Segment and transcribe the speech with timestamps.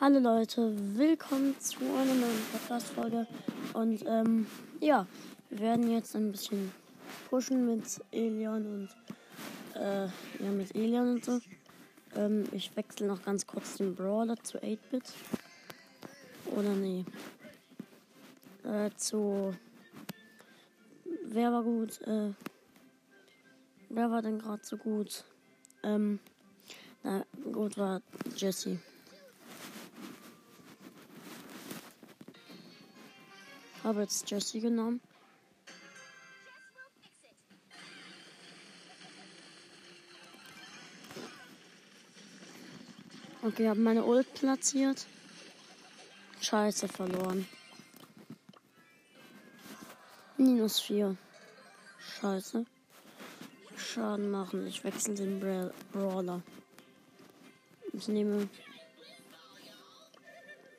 [0.00, 3.28] Hallo Leute, willkommen zu einer neuen Podcast-Folge.
[3.74, 4.44] Und ähm,
[4.80, 5.06] ja,
[5.50, 6.72] wir werden jetzt ein bisschen
[7.30, 10.06] pushen mit Elion und äh,
[10.42, 11.38] ja, mit Elion und so.
[12.16, 15.04] Ähm, ich wechsle noch ganz kurz den Brawler zu 8-Bit.
[16.56, 17.04] Oder nee.
[18.64, 19.54] Äh, zu.
[21.24, 22.00] Wer war gut?
[22.02, 22.32] Äh,
[23.90, 25.24] wer war denn gerade so gut?
[25.84, 26.18] Ähm,
[27.04, 28.02] na gut war
[28.34, 28.80] Jesse.
[33.84, 35.00] Habe jetzt Jesse genommen.
[43.42, 45.04] Okay, habe meine Ult platziert.
[46.40, 47.46] Scheiße, verloren.
[50.38, 51.14] Minus 4.
[51.98, 52.64] Scheiße.
[53.76, 54.66] Schaden machen.
[54.66, 56.42] Ich wechsle den Bra Brawler.
[57.92, 58.48] Ich nehme.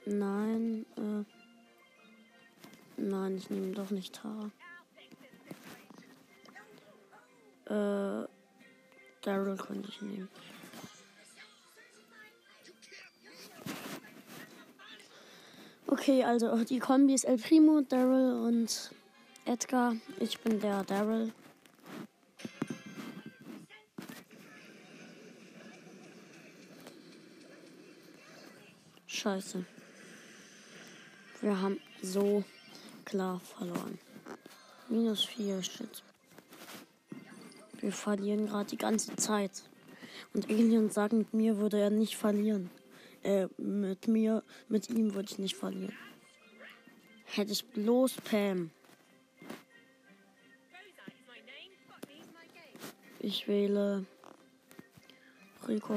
[0.07, 1.34] Nein, äh.
[2.97, 4.51] Nein, ich nehme doch nicht Tara.
[7.65, 8.27] Äh.
[9.25, 10.29] Daryl könnte ich nehmen.
[15.87, 18.91] Okay, also die Kombi ist El Primo, Daryl und
[19.45, 19.95] Edgar.
[20.19, 21.33] Ich bin der Daryl.
[29.07, 29.65] Scheiße.
[31.41, 32.43] Wir haben so
[33.05, 33.99] klar verloren.
[34.89, 36.03] Minus 4, shit.
[37.79, 39.63] Wir verlieren gerade die ganze Zeit.
[40.33, 42.69] Und Alien sagt, mit mir würde er nicht verlieren.
[43.23, 45.95] Äh, mit mir, mit ihm würde ich nicht verlieren.
[47.25, 48.71] Hätte ich bloß Pam.
[53.19, 54.05] Ich wähle
[55.67, 55.95] Rico.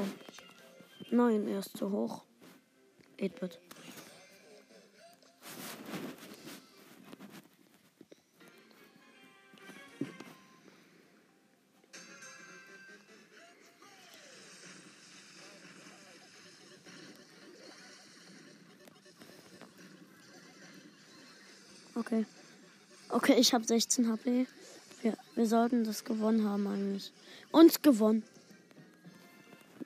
[1.11, 2.23] Nein, er ist zu hoch.
[3.19, 3.59] 8-Bit.
[21.99, 22.25] Okay.
[23.09, 24.47] Okay, ich habe 16 HP.
[25.01, 27.11] Wir, wir sollten das gewonnen haben eigentlich.
[27.51, 28.23] Und gewonnen.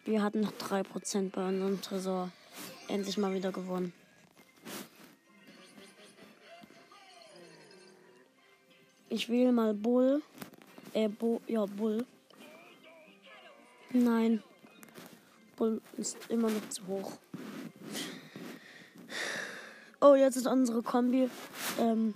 [0.05, 2.29] Wir hatten noch 3% bei unserem Tresor.
[2.87, 3.93] Endlich mal wieder gewonnen.
[9.09, 10.21] Ich wähle mal Bull.
[10.93, 12.05] Äh, Bo ja, Bull.
[13.91, 14.43] Nein.
[15.55, 17.13] Bull ist immer noch zu hoch.
[20.05, 21.29] Oh, jetzt ist unsere Kombi.
[21.79, 22.13] Ähm,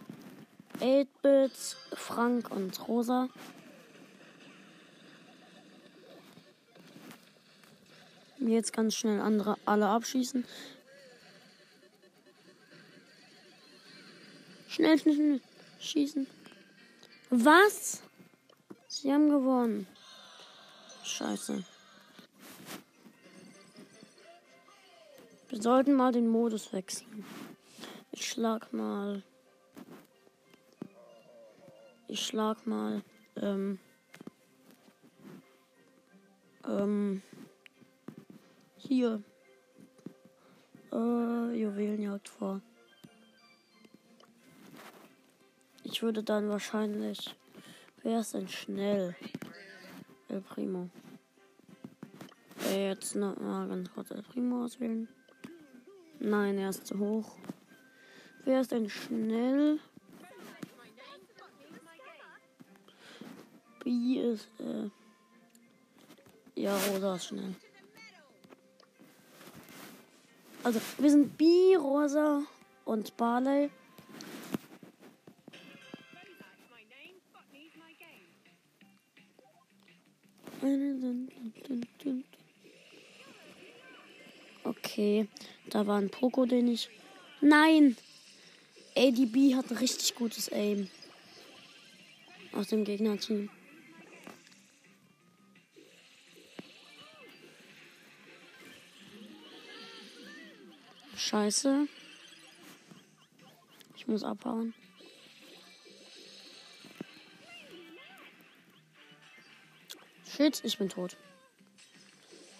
[0.80, 3.30] 8-Bit, Frank und Rosa.
[8.40, 10.46] Jetzt ganz schnell andere alle abschießen.
[14.68, 15.42] Schnell, schnell, schnell.
[15.80, 16.28] Schießen.
[17.30, 18.02] Was?
[18.88, 19.88] Sie haben gewonnen.
[21.04, 21.64] Scheiße.
[25.50, 27.26] Wir sollten mal den Modus wechseln.
[28.12, 29.24] Ich schlag mal.
[32.08, 33.04] Ich schlag mal.
[33.36, 33.80] Ähm.
[36.66, 37.22] Ähm.
[38.78, 39.22] Hier.
[40.92, 42.62] Äh, Juwelenjagd vor.
[45.84, 47.36] Ich würde dann wahrscheinlich.
[48.04, 49.16] Wer ist denn schnell?
[50.30, 50.90] El Primo.
[52.70, 55.08] Äh, jetzt noch mal ganz kurz El Primo auswählen.
[56.20, 57.38] Nein, er ist zu hoch.
[58.46, 59.80] Wer ist denn schnell?
[63.88, 64.90] B ist, äh.
[66.62, 67.56] Ja, Rosa ist schnell.
[70.62, 72.44] Also, wir sind B, Rosa
[72.84, 73.70] und Barley.
[84.66, 85.30] Okay,
[85.70, 86.90] da war ein Poko, den ich.
[87.40, 87.96] Nein!
[88.98, 90.90] ADB hat richtig gutes Aim.
[92.52, 93.50] Aus dem Gegnerteam.
[101.18, 101.88] Scheiße.
[103.96, 104.76] Ich muss abhauen.
[110.30, 111.18] Shit, ich bin tot.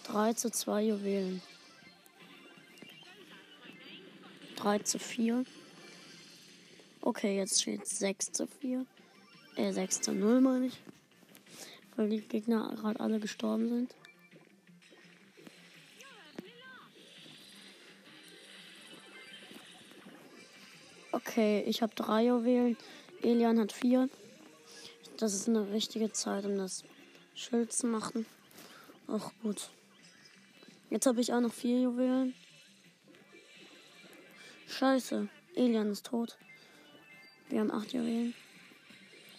[0.08, 1.40] 3 zu 2 Juwelen.
[4.56, 5.44] 3 zu 4.
[7.00, 8.84] Okay, jetzt steht 6 zu 4.
[9.54, 10.80] Äh, 6 zu 0 meine ich.
[11.94, 13.94] Weil die Gegner gerade alle gestorben sind.
[21.38, 22.76] Okay, ich habe drei Juwelen.
[23.22, 24.08] Elian hat vier.
[25.18, 26.82] Das ist eine richtige Zeit, um das
[27.36, 28.26] Schild zu machen.
[29.06, 29.70] Ach gut.
[30.90, 32.34] Jetzt habe ich auch noch vier Juwelen.
[34.66, 35.28] Scheiße.
[35.54, 36.36] Elian ist tot.
[37.50, 38.34] Wir haben acht Juwelen.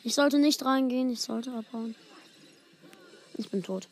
[0.05, 1.95] Ich sollte nicht reingehen, ich sollte abhauen.
[3.33, 3.89] Ich bin tot.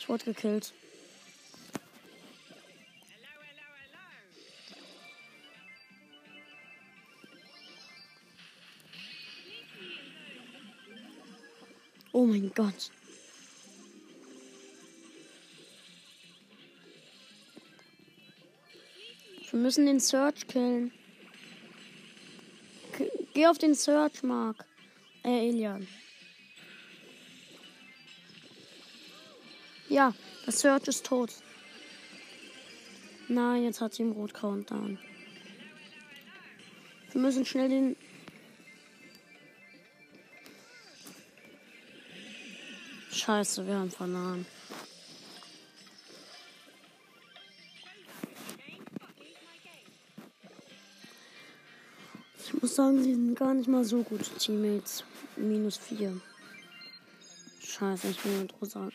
[0.00, 0.74] Ich wurde gekillt.
[12.18, 12.90] Oh mein Gott.
[19.48, 20.90] Wir müssen den Search killen.
[23.34, 24.66] Geh auf den Search, Mark.
[25.22, 25.86] Äh, Elian.
[29.88, 30.12] Ja,
[30.44, 31.30] der Search ist tot.
[33.28, 34.98] Nein, jetzt hat sie im Rot Countdown.
[37.12, 37.96] Wir müssen schnell den
[43.28, 44.46] Scheiße, wir haben verloren.
[52.38, 55.04] Ich muss sagen, sie sind gar nicht mal so gute Teammates.
[55.36, 56.18] Minus 4.
[57.60, 58.88] Scheiße, ich will mit Rosa.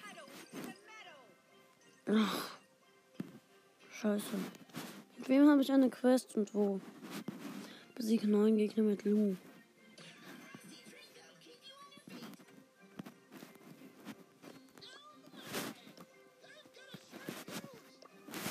[2.07, 2.50] Ach.
[4.01, 4.24] Scheiße.
[5.19, 6.81] Mit wem habe ich eine Quest und wo?
[7.94, 9.36] Besiege neun Gegner mit Lu.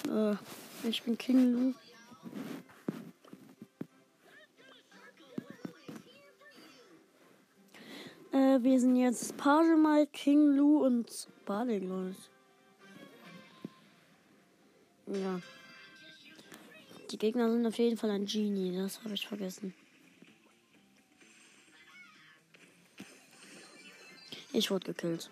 [0.08, 0.37] Äh,
[0.88, 1.75] ich bin King Lu.
[8.32, 12.16] Äh, wir sind jetzt Page Mike, King Lu und ich.
[15.06, 15.40] Ja.
[17.10, 19.75] Die Gegner sind auf jeden Fall ein Genie, das habe ich vergessen.
[24.54, 25.31] Ich wurde gekillt.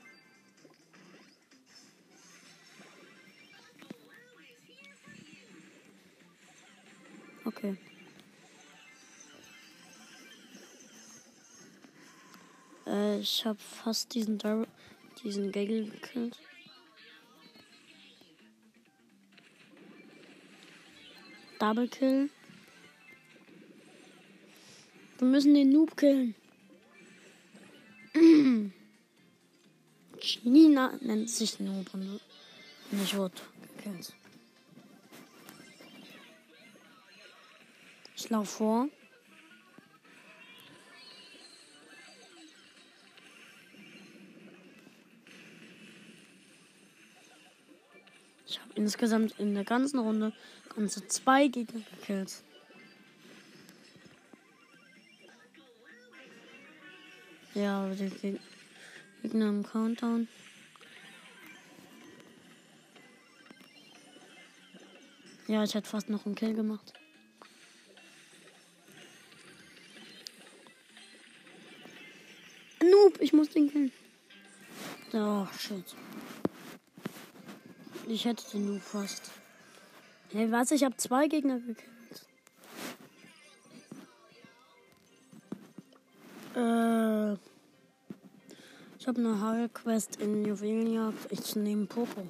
[13.21, 14.67] Ich habe fast diesen Dar
[15.23, 16.39] diesen Gaggle gekillt.
[21.59, 22.31] Double Kill.
[25.19, 26.35] Wir müssen den Noob killen.
[30.19, 32.21] China nennt sich Noob und
[33.05, 33.35] ich wurde
[33.77, 34.15] gekillt.
[38.17, 38.89] Ich laufe vor.
[48.81, 50.33] Insgesamt in der ganzen Runde
[50.75, 52.43] ganze zwei Gegner gekillt.
[57.55, 58.41] Ja, aber die Geg
[59.23, 60.29] Gegner im Countdown.
[65.47, 66.95] Ja, ich hätte fast noch einen Kill gemacht.
[72.81, 73.93] Noob, ich muss den killen.
[75.13, 75.85] Oh, shit.
[78.11, 79.31] Ich hätte den Noob fast.
[80.33, 80.73] Hey, was?
[80.73, 82.27] Ich habe zwei Gegner gekillt.
[86.57, 87.35] Äh.
[88.99, 91.31] Ich habe eine Haare-Quest in Juwelenjagd.
[91.31, 92.27] Ich nehme Poco.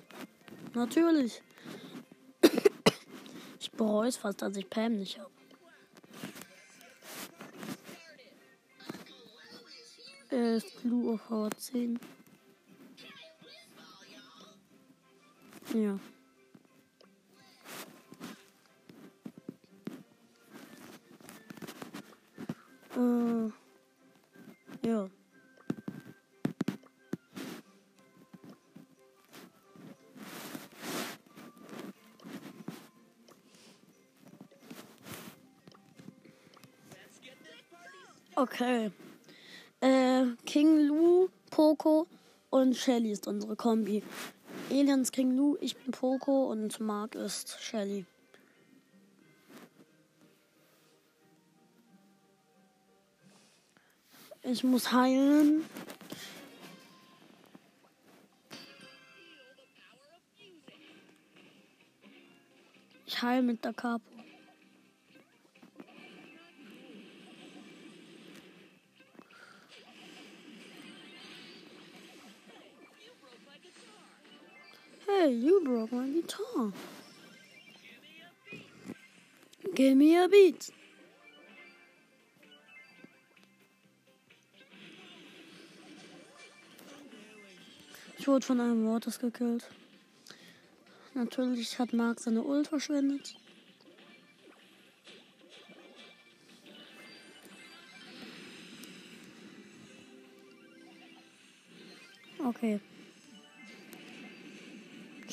[0.74, 1.42] Natürlich.
[3.58, 5.30] Ich bereue es fast, dass ich Pam nicht habe.
[10.28, 11.98] Er ist Blue auf V10.
[15.72, 15.98] Ja.
[22.96, 23.50] Äh,
[24.84, 25.08] ja.
[38.34, 38.90] Okay.
[39.80, 42.08] Äh, King Lu, Poco
[42.50, 44.02] und Shelly ist unsere Kombi.
[44.70, 48.06] Aliens King Lu, ich bin Poco und Mark ist Shelly.
[54.42, 55.64] Ich muss heilen.
[63.06, 64.19] Ich heile mit der Capo.
[75.70, 76.72] Robber on guitar.
[79.74, 80.72] Give me a beat.
[88.18, 89.66] Ich wurde von einem Waters gekillt.
[91.14, 93.34] Natürlich hat Mark seine Ult verschwendet.
[102.44, 102.80] Okay.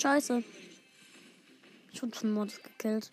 [0.07, 0.41] Scheiße.
[1.91, 3.11] Ich wurde von Mortis gekillt.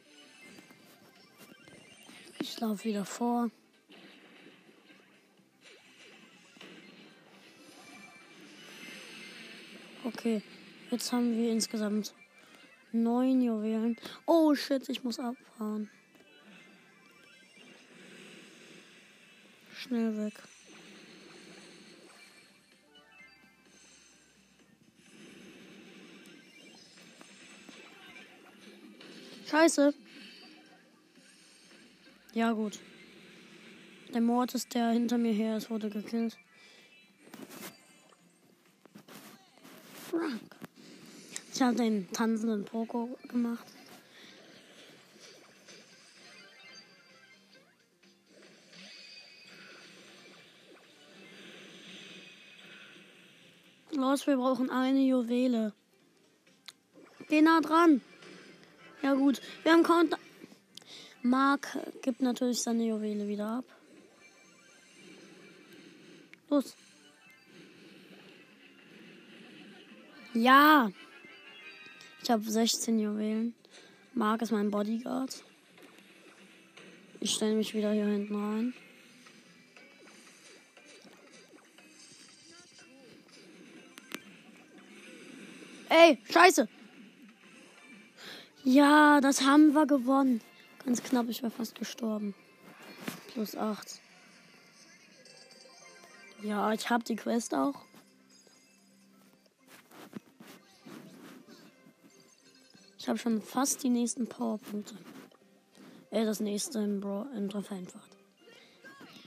[2.39, 3.51] Ich laufe wieder vor.
[10.05, 10.41] Okay,
[10.93, 12.15] jetzt haben wir insgesamt
[12.93, 13.97] neun Juwelen.
[14.25, 15.91] Oh shit, ich muss abfahren.
[19.75, 20.35] Schnell weg.
[29.55, 29.95] Scheiße.
[32.33, 32.81] Ja, gut.
[34.13, 36.37] Der Mord ist der hinter mir her ist, wurde gekillt.
[40.11, 40.57] Frank.
[41.53, 43.65] Ich habe den tanzenden Poco gemacht.
[53.93, 55.73] Los, wir brauchen eine Juwele.
[57.29, 58.01] Geh nah dran.
[59.05, 60.17] Ja gut, wir haben Count.
[61.21, 63.65] Mark gibt natürlich seine Juwele wieder ab.
[66.49, 66.75] Los.
[70.33, 70.91] Ja.
[72.23, 73.55] Ich habe 16 Juwelen.
[74.15, 75.45] Mark ist mein Bodyguard.
[77.21, 78.75] Ich stelle mich wieder hier hinten rein.
[85.91, 86.67] Ey, scheiße.
[88.65, 90.41] Ja, das haben wir gewonnen.
[90.87, 92.35] Ganz knapp, ich wäre fast gestorben.
[93.33, 94.01] Plus 8.
[96.43, 97.85] Ja, ich habe die Quest auch.
[102.99, 104.95] Ich habe schon fast die nächsten Powerpunkte.
[106.11, 108.17] Äh, das nächste im, Bro im Trophäenfahrt.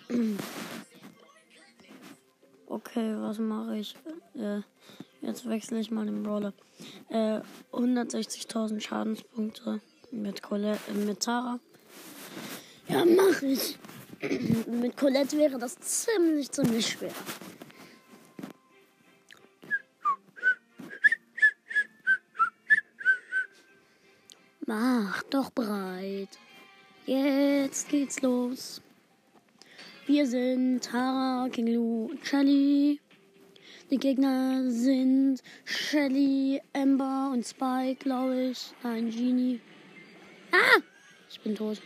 [2.66, 3.96] okay, was mache ich?
[4.34, 4.62] Äh,
[5.28, 6.54] jetzt wechsle ich mal den Brawler.
[7.10, 7.42] Äh,
[7.72, 9.82] 160.000 Schadenspunkte
[10.12, 11.60] mit Colette, äh, mit Tara.
[12.88, 13.78] Ja, mach ich.
[14.68, 17.12] mit Colette wäre das ziemlich, ziemlich schwer.
[24.66, 26.30] Mach doch bereit.
[27.06, 28.82] Jetzt geht's los.
[30.06, 33.00] Wir sind Tara, King Lu und Shelly.
[33.90, 38.74] Die Gegner sind Shelly, Ember und Spike, glaube ich.
[38.84, 39.62] Nein, Genie.
[40.52, 40.82] Ah!
[41.30, 41.82] Ich bin tot.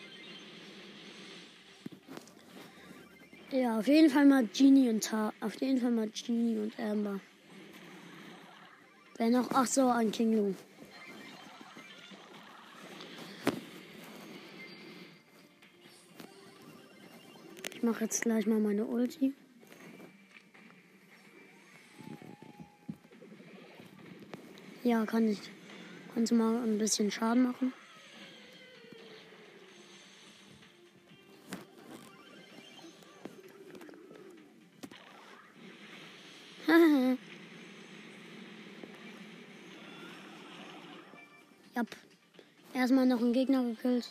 [3.52, 5.32] Ja, auf jeden Fall mal Genie und Tara.
[5.42, 7.20] Auf jeden Fall mal Genie und Amber.
[9.18, 9.50] Wer noch?
[9.54, 10.56] Ach so, ein King Lu.
[17.76, 19.34] Ich mache jetzt gleich mal meine Ulti.
[24.84, 25.40] Ja, kann ich.
[26.14, 27.74] Kannst du mal ein bisschen Schaden machen?
[42.74, 44.10] Erstmal noch einen Gegner gekillt.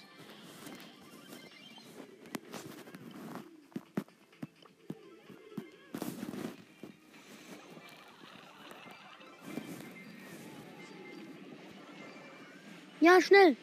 [13.20, 13.56] Schnell.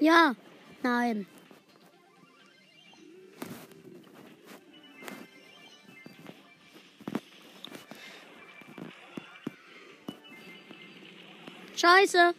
[0.00, 0.34] Ja.
[0.82, 1.26] Nein.
[11.74, 12.34] Scheiße.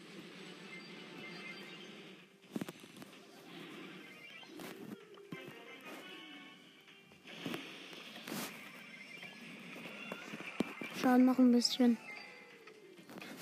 [11.01, 11.97] Schauen noch ein bisschen.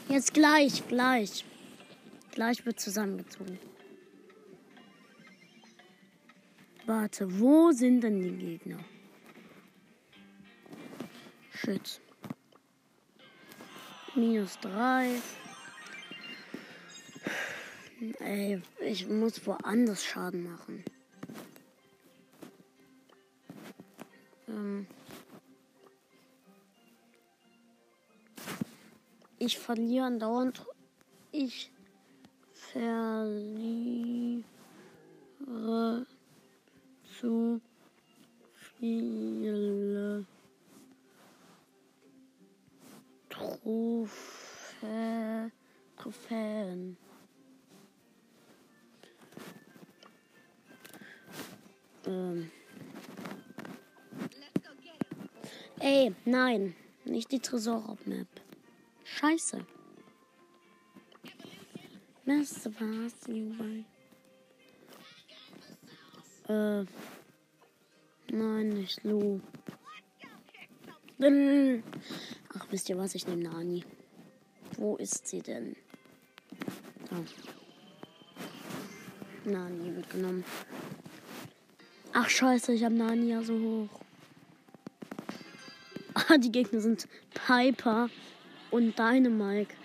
[0.07, 1.43] Jetzt gleich, gleich.
[2.37, 3.57] Gleich wird zusammengezogen.
[6.85, 8.77] Warte, wo sind denn die Gegner?
[11.49, 11.99] Shit.
[14.13, 15.15] Minus drei.
[18.19, 20.85] Ey, ich muss woanders Schaden machen.
[24.47, 24.85] Ähm
[29.39, 30.63] ich verliere andauernd.
[31.31, 31.71] Ich
[32.77, 34.35] verliere
[37.19, 37.61] zu
[38.79, 40.25] viele
[46.29, 46.97] Fan.
[52.05, 52.51] Ähm.
[55.79, 56.75] Ey, nein.
[57.05, 58.27] Nicht die Tresor-Map.
[59.03, 59.65] Scheiße.
[62.27, 62.69] Mr.
[62.69, 63.13] Pass,
[66.49, 66.85] Äh.
[68.29, 69.39] Nein, nicht Lu.
[72.53, 73.15] Ach, wisst ihr was?
[73.15, 73.85] Ich nehme Nani.
[74.75, 75.77] Wo ist sie denn?
[77.09, 77.23] Da.
[79.45, 80.43] Nani wird genommen.
[82.11, 83.99] Ach, scheiße, ich habe Nani ja so hoch.
[86.13, 88.09] Ah, die Gegner sind Piper
[88.69, 89.75] und Dynamike.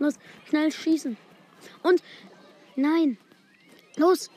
[0.00, 0.14] Los,
[0.50, 1.16] schnell schießen.
[1.82, 2.02] Und
[2.76, 3.16] nein.
[3.96, 4.30] Los.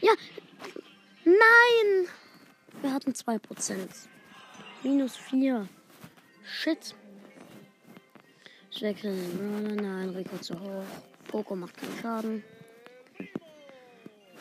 [0.00, 0.12] Ja.
[1.24, 2.08] Nein.
[2.80, 3.88] Wir hatten 2%.
[4.82, 5.68] Minus 4.
[6.44, 6.94] Shit.
[8.80, 9.82] Den Brawler.
[9.82, 10.84] Nein, Rico zu hoch.
[11.28, 12.44] Poco macht keinen Schaden.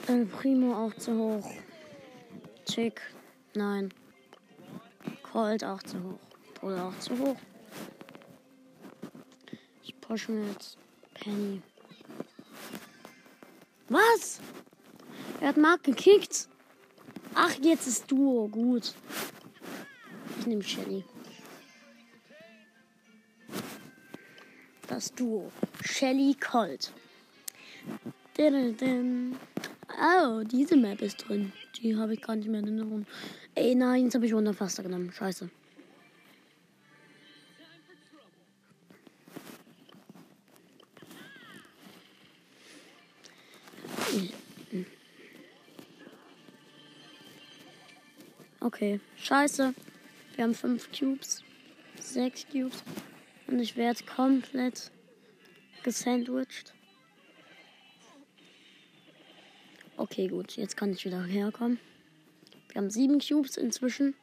[0.07, 1.51] El Primo auch zu hoch.
[2.65, 3.01] Chick.
[3.55, 3.91] Nein.
[5.23, 6.19] Colt auch zu hoch.
[6.61, 7.37] Oder auch zu hoch.
[10.05, 10.77] Ich pushe mir jetzt
[11.15, 11.63] Penny.
[13.89, 14.39] Was?
[15.41, 16.47] Er hat Mark gekickt.
[17.33, 18.47] Ach, jetzt ist Duo.
[18.47, 18.93] Gut.
[20.39, 21.03] Ich nehme Shelly.
[24.87, 25.51] Das Duo.
[25.83, 26.93] Shelly Colt.
[28.37, 31.51] Oh, diese Map ist drin.
[31.81, 33.07] Die habe ich gar nicht mehr in Erinnerung.
[33.55, 35.11] Ey, nein, jetzt habe ich Wunderfaster genommen.
[35.11, 35.49] Scheiße.
[48.75, 49.73] Okay, scheiße.
[50.35, 51.45] Wir haben fünf Cubes.
[51.97, 52.83] Sechs Cubes.
[53.47, 54.91] Und ich werde komplett
[55.83, 56.73] gesandwiched.
[59.95, 60.57] Okay, gut.
[60.57, 61.79] Jetzt kann ich wieder herkommen.
[62.67, 64.13] Wir haben sieben Cubes inzwischen.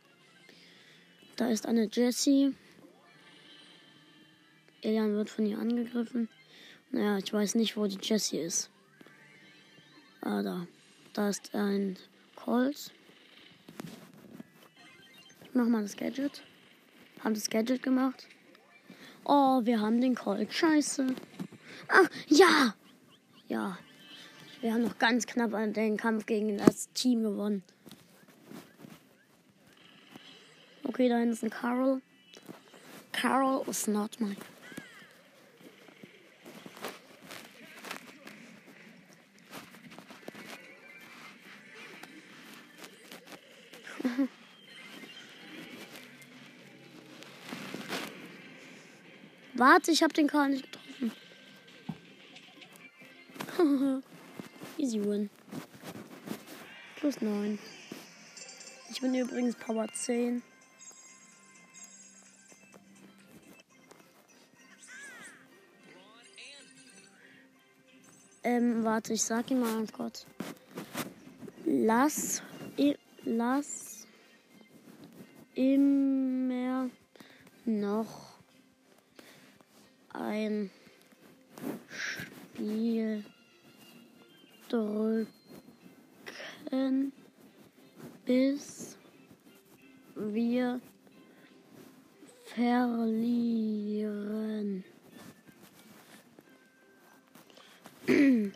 [1.37, 2.55] Da ist eine Jessie.
[4.83, 6.29] Elian wird von ihr angegriffen.
[6.91, 8.69] Naja, ich weiß nicht, wo die Jessie ist.
[10.21, 10.67] Ah, da.
[11.15, 11.97] Da ist ein
[12.37, 12.93] Colt.
[15.53, 16.43] Ich mach mal das Gadget.
[17.23, 18.27] Haben das Gadget gemacht.
[19.27, 20.51] Oh, wir haben den Colt.
[20.51, 21.09] Scheiße.
[21.89, 22.75] Ach, ja.
[23.49, 23.77] Ja,
[24.63, 27.63] wir haben noch ganz knapp den Kampf gegen das Team gewonnen.
[30.85, 32.01] Okay, da hinten ist ein Carol.
[33.13, 34.35] Carol is not my.
[49.65, 51.13] Warte, ich habe den Karl nicht getroffen.
[54.77, 55.31] Easy win.
[56.97, 57.61] Plus 9.
[58.91, 60.43] Ich bin übrigens Power 10.
[68.43, 70.27] Ähm, warte, ich sag ihm mal kurz.
[71.65, 72.43] Lass,
[73.25, 74.09] lass
[75.55, 76.91] immer
[77.65, 78.32] noch
[80.23, 80.71] ein
[81.89, 83.25] Spiel
[84.69, 85.27] drücken,
[88.25, 88.97] bis
[90.15, 90.81] wir
[92.55, 93.25] verlieren.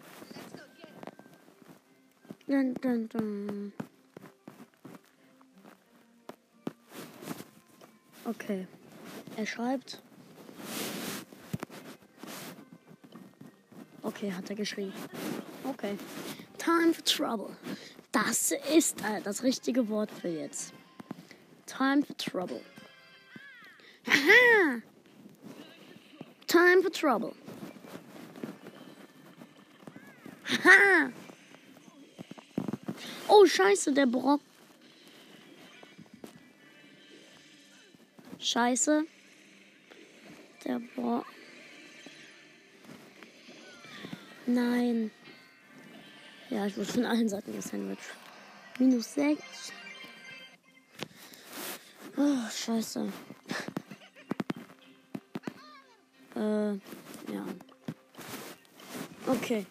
[2.46, 3.72] dun, dun, dun.
[8.24, 8.66] Okay.
[9.36, 10.02] Er schreibt.
[14.16, 14.94] Okay, hat er geschrieben.
[15.64, 15.98] Okay.
[16.56, 17.54] Time for trouble.
[18.12, 20.72] Das ist äh, das richtige Wort für jetzt.
[21.66, 22.62] Time for trouble.
[24.06, 24.80] Aha!
[26.46, 27.34] Time for trouble.
[30.48, 31.12] Aha!
[33.28, 34.40] Oh, scheiße, der Brock.
[38.38, 39.04] Scheiße.
[40.64, 41.26] Der Brock.
[44.46, 45.10] Nein.
[46.50, 48.14] Ja, ich wurde von allen Seiten das gesandwiched.
[48.78, 49.42] Minus 6.
[52.16, 53.12] Oh, scheiße.
[56.36, 57.44] äh, ja.
[59.26, 59.66] Okay.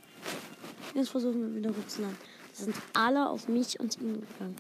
[0.94, 2.18] Jetzt versuchen wir wieder gut zu lernen.
[2.52, 4.56] Die sind alle auf mich und ihn gegangen.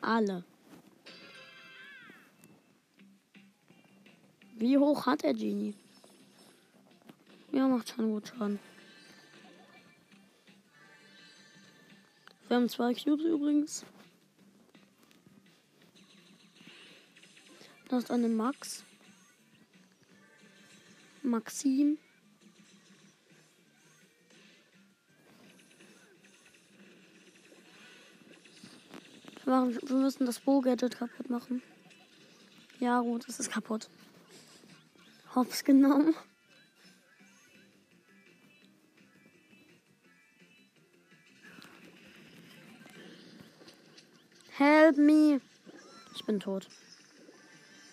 [0.00, 0.44] Alle.
[4.56, 5.74] Wie hoch hat der Genie?
[7.58, 8.60] Ja, macht schon gut Schaden.
[12.46, 13.84] Wir haben zwei Cubes übrigens.
[17.88, 18.84] Da ist eine Max.
[21.24, 21.98] Maxim.
[29.42, 31.60] Wir, machen, wir müssen das Bo-Gadget kaputt machen.
[32.78, 33.90] Ja, gut, es ist kaputt.
[35.34, 36.14] Hops genommen.
[44.58, 45.40] Help me.
[46.16, 46.66] Ich bin tot.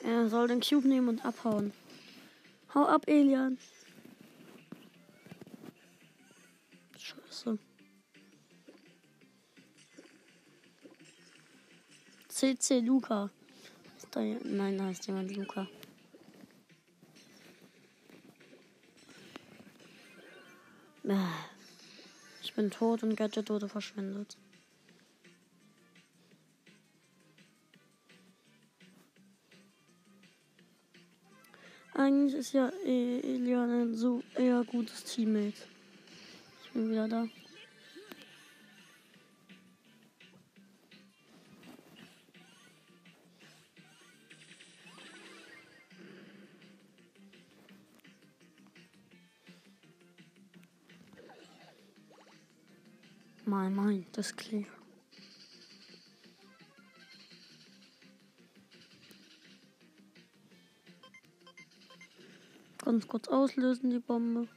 [0.04, 1.74] Er soll den Cube nehmen und abhauen.
[2.74, 3.60] Hau ab, Elian.
[6.98, 7.60] Scheiße.
[12.30, 13.30] CC Luca.
[13.98, 15.68] Ist da, nein, da ist jemand Luca.
[21.08, 21.46] Ah.
[22.42, 24.36] Ich bin tot und Gadget wurde verschwendet.
[31.98, 35.54] Eigentlich ist ja Elian ein so eher gutes Teammate.
[36.66, 37.26] Ich bin wieder da.
[53.46, 54.66] My mind is clear.
[62.86, 64.48] Ganz kurz auslösen, die Bombe.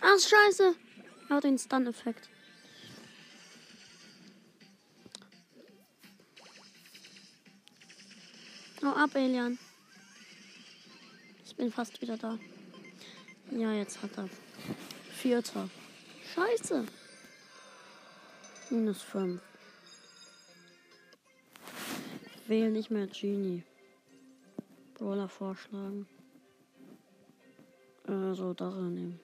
[0.00, 0.74] Ach, scheiße.
[1.28, 2.28] Er hat den Stun-Effekt.
[8.82, 9.56] Hau ab, Elian.
[11.46, 12.36] Ich bin fast wieder da.
[13.52, 14.28] Ja, jetzt hat er.
[15.12, 15.70] Vierter.
[16.34, 16.84] Scheiße.
[18.70, 19.40] Minus fünf.
[22.46, 23.62] Wähl nicht mehr Genie.
[24.94, 26.06] Brawler vorschlagen.
[28.06, 29.20] Also daran nehmen.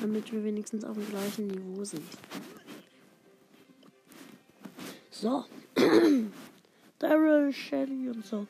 [0.00, 2.06] Damit wir wenigstens auf dem gleichen Niveau sind.
[5.10, 5.44] So.
[6.98, 8.46] Daryl, Shelly und so.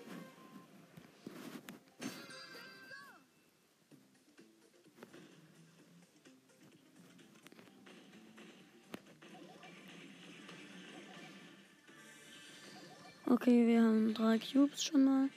[13.51, 15.29] Okay, wir haben drei Cubes schon mal.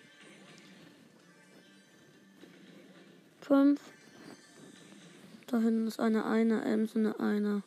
[3.42, 3.82] Fünf.
[5.48, 7.64] Da hinten ist eine eine Ems und eine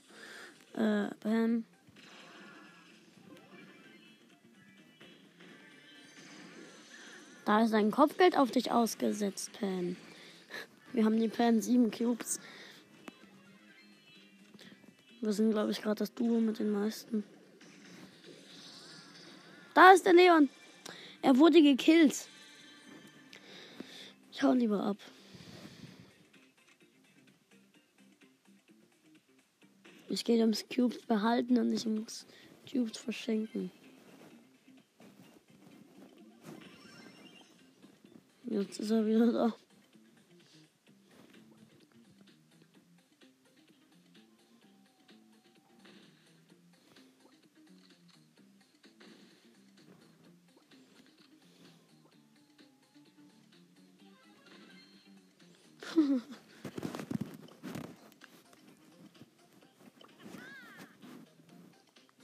[0.75, 1.65] eine äh, Pam.
[7.45, 9.97] Da ist ein Kopfgeld auf dich ausgesetzt, Pam.
[10.93, 12.39] Wir haben die Pam sieben Cubes.
[15.21, 17.25] Wir sind, glaube ich, gerade das Duo mit den meisten.
[19.77, 20.49] Da ist der Leon.
[21.21, 22.31] Er wurde gekillt.
[24.33, 24.97] Ich hau lieber ab.
[30.09, 32.27] Es geht ums Cubes behalten und nicht ums
[32.67, 33.71] Cubes verschenken.
[38.45, 39.55] Jetzt ist er wieder da.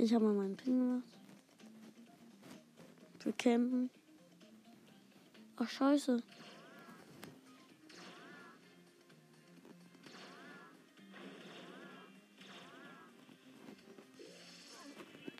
[0.03, 1.05] Ich habe mal meinen Pin gemacht.
[3.21, 3.89] Für Campen.
[5.55, 6.21] Ach, scheiße.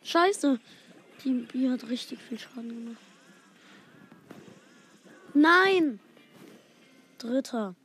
[0.01, 0.57] Scheiße.
[1.25, 3.03] Die Bier hat richtig viel Schaden gemacht.
[5.33, 5.99] Nein!
[7.17, 7.75] Dritter.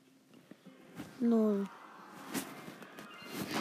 [1.19, 1.69] Null.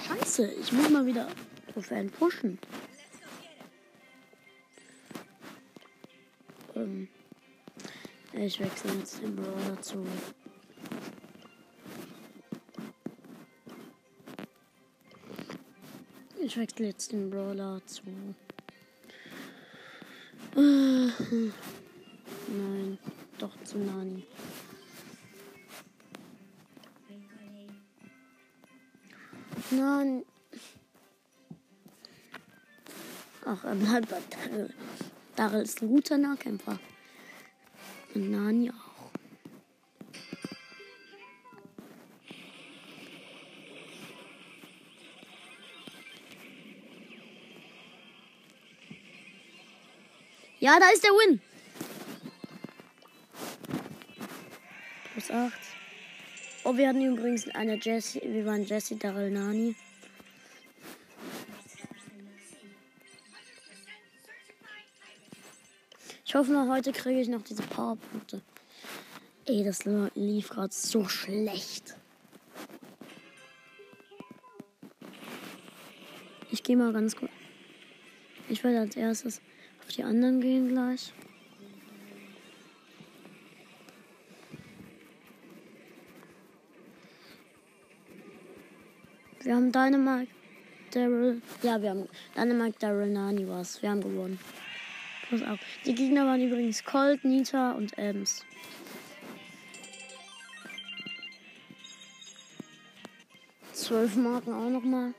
[0.06, 1.28] Scheiße, ich muss mal wieder
[1.74, 2.60] Trophäen pushen.
[6.78, 7.08] Ähm,
[8.34, 10.06] ich wechsle jetzt den Brawler zu.
[16.40, 18.04] Ich wechsle jetzt den Brawler zu.
[20.56, 21.54] Nein,
[23.40, 24.24] doch zu Nani.
[29.72, 30.24] Nein.
[33.46, 34.68] Ach, er bleibt bei
[35.38, 35.62] Daryl.
[35.62, 36.80] Ist ein guter Nahkämpfer.
[38.16, 38.88] Und Nani auch.
[50.60, 51.40] Ja, da ist der Win.
[55.14, 55.54] Plus 8.
[56.64, 58.22] Oh, wir hatten übrigens eine Jessie.
[58.24, 59.76] Wir waren Jessie Daryl Nani.
[66.38, 68.42] Hoffe mal, heute kriege ich noch diese Powerpunkte.
[69.46, 71.96] Ey, das lief gerade so schlecht.
[76.52, 77.32] Ich gehe mal ganz kurz.
[78.50, 79.42] Ich werde als erstes
[79.80, 81.12] auf die anderen gehen gleich.
[89.42, 90.32] Wir haben Dynamite,
[90.92, 91.42] Daryl.
[91.64, 93.82] Ja, wir haben Dynamite, Daryl, Nani was.
[93.82, 94.40] Wir haben gewonnen.
[95.28, 95.58] Plus auch.
[95.86, 98.46] Die Gegner waren übrigens Colt, Nita und Ems.
[103.74, 105.14] Zwölf Marken auch nochmal.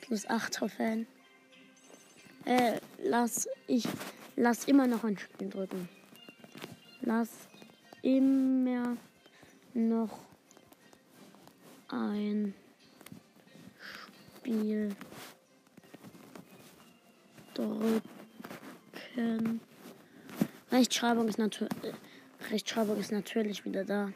[0.00, 1.06] Plus acht Trophäen.
[2.44, 3.86] Äh, lass ich
[4.36, 5.88] lass immer noch ein Spiel drücken.
[7.02, 7.30] Lass
[8.02, 8.96] immer
[9.74, 10.18] noch
[11.88, 12.54] ein
[14.40, 14.94] Spiel
[17.54, 18.17] drücken.
[20.70, 21.72] Rechtschreibung ist natürlich
[22.50, 24.12] Rechtschreibung ist natürlich wieder da.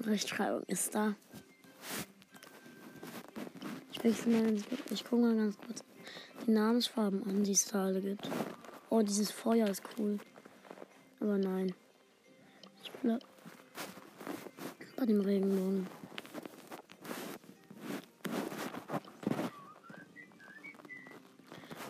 [0.00, 1.14] Rechtschreibung ist da.
[3.92, 4.56] Ich wechsle mal
[4.90, 5.84] Ich gucke mal ganz kurz
[6.46, 8.28] die Namensfarben an, die es da alle gibt.
[8.90, 10.18] Oh, dieses Feuer ist cool.
[11.20, 11.74] Aber nein.
[12.82, 13.24] Ich bleib
[14.96, 15.86] bei dem Regenbogen.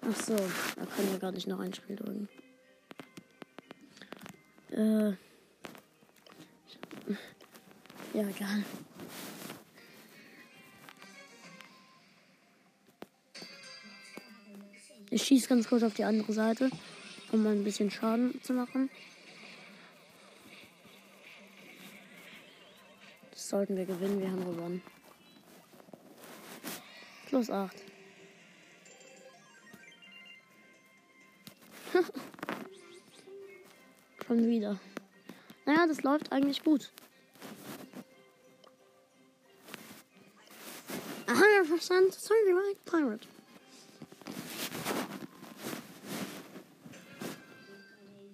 [0.06, 2.28] Ach so, da kann ja gar nicht noch ein Spiel drücken.
[4.70, 5.10] Äh.
[8.12, 8.64] Ja, egal.
[15.10, 16.70] Ich schieße ganz kurz auf die andere Seite,
[17.32, 18.90] um mal ein bisschen Schaden zu machen.
[23.30, 24.82] Das sollten wir gewinnen, wir haben gewonnen.
[27.26, 27.93] Plus 8.
[34.26, 34.78] Schon wieder.
[35.66, 36.90] Naja, das läuft eigentlich gut.
[41.26, 43.26] 100% Certified Pirate.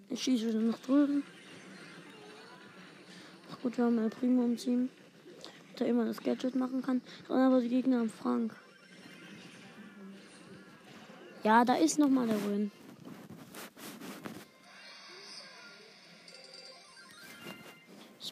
[0.08, 1.22] Ich schieße wieder nach drüben.
[3.62, 4.88] Gut, wir haben ein Primo im Team,
[5.78, 7.02] der immer das Gadget machen kann.
[7.28, 8.56] Und aber die Gegner haben Frank.
[11.42, 12.70] Ja, da ist nochmal der Win.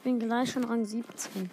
[0.09, 1.51] Bin gleich schon Rang 17.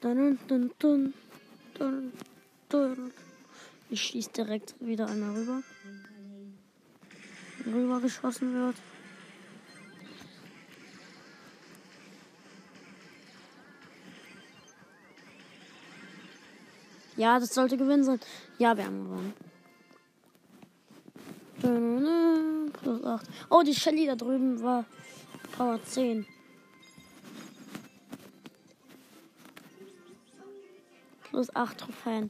[0.00, 1.14] Dun, dun, dun,
[1.78, 2.12] dun,
[2.68, 3.12] dun.
[3.88, 5.62] Ich schieße direkt wieder einmal rüber.
[7.64, 8.74] Rüber geschossen wird.
[17.22, 18.18] Ja, das sollte gewinnen sein.
[18.58, 19.32] Ja, wir haben gewonnen.
[22.72, 23.28] Plus 8.
[23.48, 24.84] Oh, die Shelly da drüben war
[25.56, 26.26] Power 10.
[31.22, 32.28] Plus 8 Trophäen.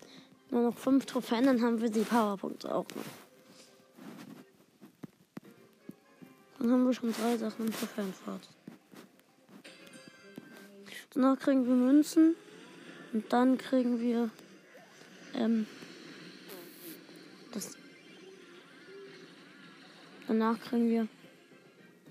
[0.51, 3.03] Nur noch 5 Trophäen, dann haben wir die Powerpunkte auch noch.
[6.59, 8.47] Dann haben wir schon drei Sachen im Trophäenfahrt.
[11.15, 12.37] Danach kriegen wir Münzen.
[13.15, 14.29] Und dann kriegen wir
[15.35, 15.67] ähm,
[17.53, 17.77] das.
[20.29, 21.09] Danach kriegen wir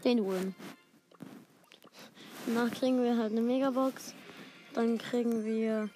[0.03, 0.55] den Win.
[2.45, 4.13] Danach kriegen wir halt eine Megabox.
[4.73, 5.89] Dann kriegen wir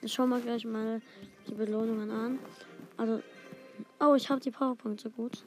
[0.00, 1.00] ich schau mal gleich mal
[1.48, 2.38] die Belohnungen an.
[2.96, 3.20] Also,
[4.00, 5.44] oh, ich habe die Powerpunkte gut.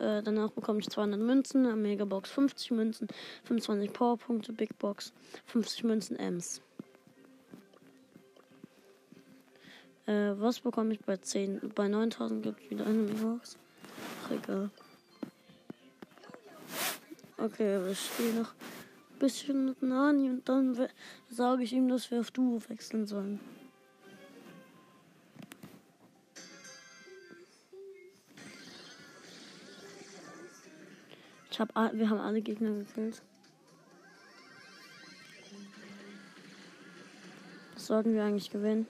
[0.00, 3.06] Äh, danach bekomme ich 200 Münzen, eine Megabox 50 Münzen,
[3.44, 5.12] 25 Powerpunkte, Big Box
[5.46, 6.62] 50 Münzen Ms.
[10.06, 11.72] Äh, was bekomme ich bei 10?
[11.74, 13.56] Bei 9000 gibt es wieder eine Megabox.
[14.24, 14.70] Ach, egal.
[17.38, 18.54] Okay, wir spielen noch
[19.18, 20.88] bisschen mit Nani und dann
[21.30, 23.40] sage ich ihm, dass wir auf Duo wechseln sollen.
[31.50, 33.22] Ich hab, wir haben alle Gegner gekillt.
[37.74, 38.86] Das sollten wir eigentlich gewinnen.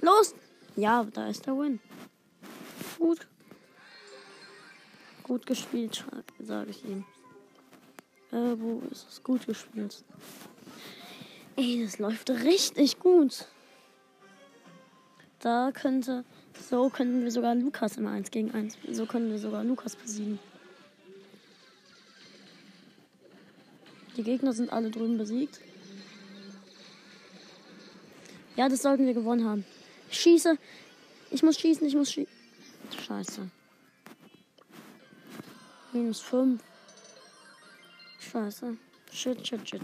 [0.00, 0.34] Los!
[0.76, 1.80] Ja, da ist der Win.
[2.98, 3.26] Gut.
[5.22, 6.04] Gut gespielt,
[6.38, 7.04] sage ich ihm.
[8.32, 9.22] Äh, wo ist es?
[9.22, 10.04] Gut gespielt.
[11.56, 13.46] Ey, das läuft richtig gut.
[15.40, 16.24] Da könnte,
[16.68, 18.76] so könnten wir sogar Lukas im 1 gegen 1.
[18.90, 20.38] So können wir sogar Lukas besiegen.
[24.16, 25.60] Die Gegner sind alle drüben besiegt.
[28.60, 29.64] Ja, das sollten wir gewonnen haben.
[30.10, 30.58] Ich schieße.
[31.30, 32.34] Ich muss schießen, ich muss schießen.
[33.06, 33.50] Scheiße.
[35.94, 36.62] Minus 5.
[38.18, 38.76] Scheiße.
[39.12, 39.80] Shit, shit, shit.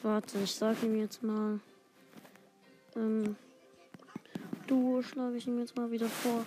[0.00, 1.60] Warte, ich sag ihm jetzt mal.
[2.96, 3.36] Ähm,
[4.66, 6.46] Duo schlage ich ihm jetzt mal wieder vor.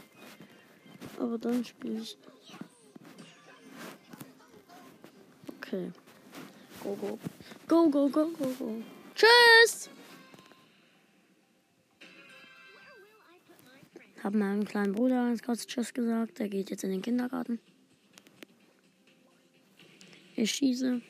[1.19, 2.17] Aber dann spiele ich.
[5.57, 5.91] Okay.
[6.81, 7.19] Go, go.
[7.67, 8.96] Go, go, go, go, go.
[9.17, 9.89] Tschüss!
[14.23, 16.37] Hab meinem kleinen Bruder ganz kurz Tschüss gesagt.
[16.37, 17.59] Der geht jetzt in den Kindergarten.
[20.35, 21.01] Ich schieße.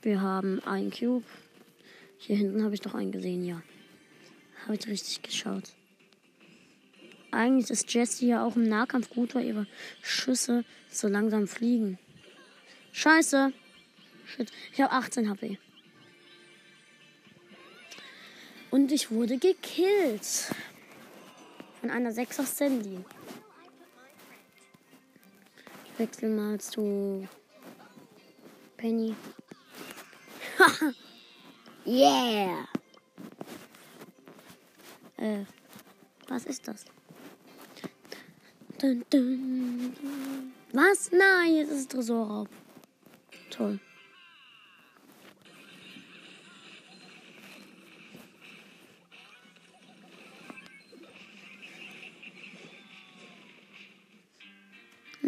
[0.00, 1.26] Wir haben einen Cube.
[2.16, 3.62] Hier hinten habe ich doch einen gesehen, ja.
[4.64, 5.74] Habe ich richtig geschaut.
[7.32, 9.66] Eigentlich ist Jessie ja auch im Nahkampf gut, weil ihre
[10.00, 11.98] Schüsse so langsam fliegen.
[12.92, 13.52] Scheiße.
[14.24, 14.50] Shit.
[14.72, 15.58] Ich habe 18 HP.
[18.72, 20.50] Und ich wurde gekillt.
[21.80, 23.04] Von einer 6er Sandy.
[25.84, 27.28] Ich wechsle mal zu
[28.78, 29.14] Penny.
[31.86, 32.66] yeah!
[35.18, 35.44] Äh,
[36.28, 36.86] was ist das?
[38.80, 40.52] Dun, dun, dun.
[40.72, 41.12] Was?
[41.12, 42.48] Nein, jetzt ist es Tresorraub.
[43.50, 43.78] Toll.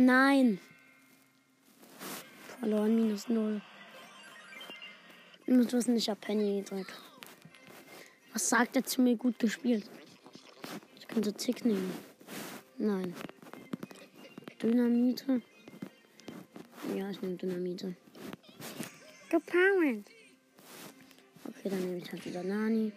[0.05, 0.59] Nein.
[2.61, 3.63] Verloren minus null.
[5.47, 6.93] Ich muss wissen, ich habe Penny gedrückt.
[8.35, 9.17] Was sagt er zu mir?
[9.17, 9.89] Gut gespielt.
[10.99, 11.91] Ich könnte Tick nehmen.
[12.77, 13.15] Nein.
[14.63, 15.41] Dynamite.
[16.95, 17.95] Ja, ich nehme Dynamite.
[19.31, 20.05] Gepowered.
[21.49, 22.93] Okay, dann nehme ich halt wieder Nani.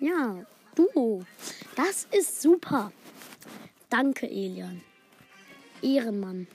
[0.00, 1.24] Ja, du.
[1.76, 2.92] Das ist super.
[3.96, 4.82] Danke, Elian.
[5.80, 6.48] Ehrenmann.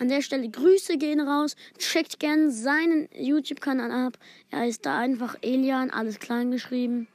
[0.00, 1.54] An der Stelle Grüße gehen raus.
[1.78, 4.18] Checkt gern seinen YouTube-Kanal ab.
[4.50, 7.06] Er ist da einfach Elian, alles klein geschrieben.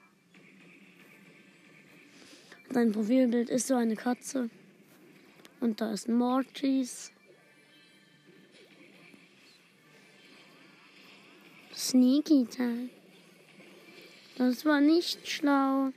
[2.69, 4.49] Sein Profilbild ist so eine Katze.
[5.59, 7.11] Und da ist Mortis.
[11.75, 12.87] Sneaky Time.
[14.37, 15.91] Das war nicht schlau.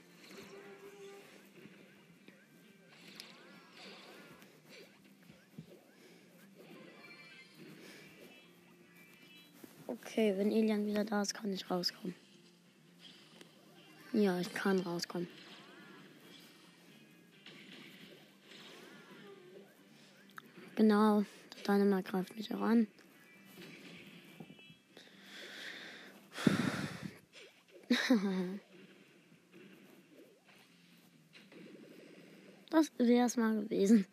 [9.90, 12.14] Okay, wenn Elian wieder da ist, kann ich rauskommen.
[14.12, 15.26] Ja, ich kann rauskommen.
[20.76, 21.24] Genau,
[21.56, 22.86] der Dynamite greift mich auch an.
[32.70, 34.06] Das wäre es mal gewesen.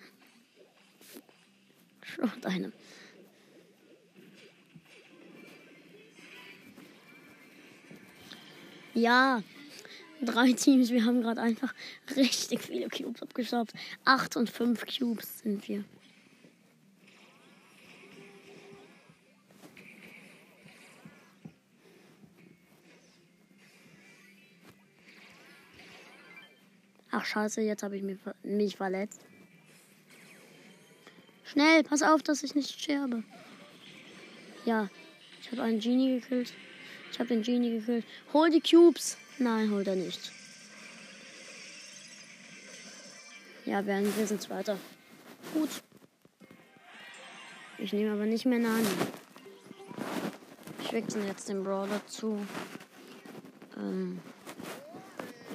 [2.02, 2.74] Schrott einem.
[8.98, 9.44] Ja,
[10.24, 10.90] drei Teams.
[10.90, 11.72] Wir haben gerade einfach
[12.16, 13.74] richtig viele Cubes abgestaubt.
[14.06, 15.84] Acht und fünf Cubes sind wir.
[27.12, 29.22] Ach scheiße, jetzt habe ich mich, ver- mich verletzt.
[31.46, 33.24] Schnell, pass auf, dass ich nicht sterbe.
[34.66, 34.90] Ja,
[35.42, 36.52] ich habe einen Genie gekillt.
[37.12, 38.06] Ich habe den Genie gekillt.
[38.34, 39.18] Hol die Cubes.
[39.40, 40.32] Nein, holt er nicht.
[43.66, 44.78] Ja, wir, wir sind Zweiter.
[45.54, 45.70] Gut.
[47.78, 48.88] Ich nehme aber nicht mehr Nani.
[50.82, 52.40] Ich wechsle jetzt den Brawler zu.
[53.78, 54.20] Ähm.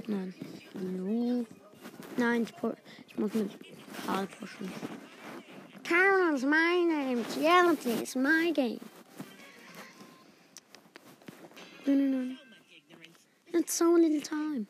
[0.07, 0.35] Nein.
[0.75, 1.47] Lu.
[2.17, 2.53] Nein, ich,
[3.09, 3.51] ich muss mit
[4.07, 4.71] Karl pushen.
[5.85, 7.25] Carol is my name.
[7.39, 8.81] Reality is my game.
[11.85, 12.37] No, no, no.
[13.53, 14.67] That's so little time.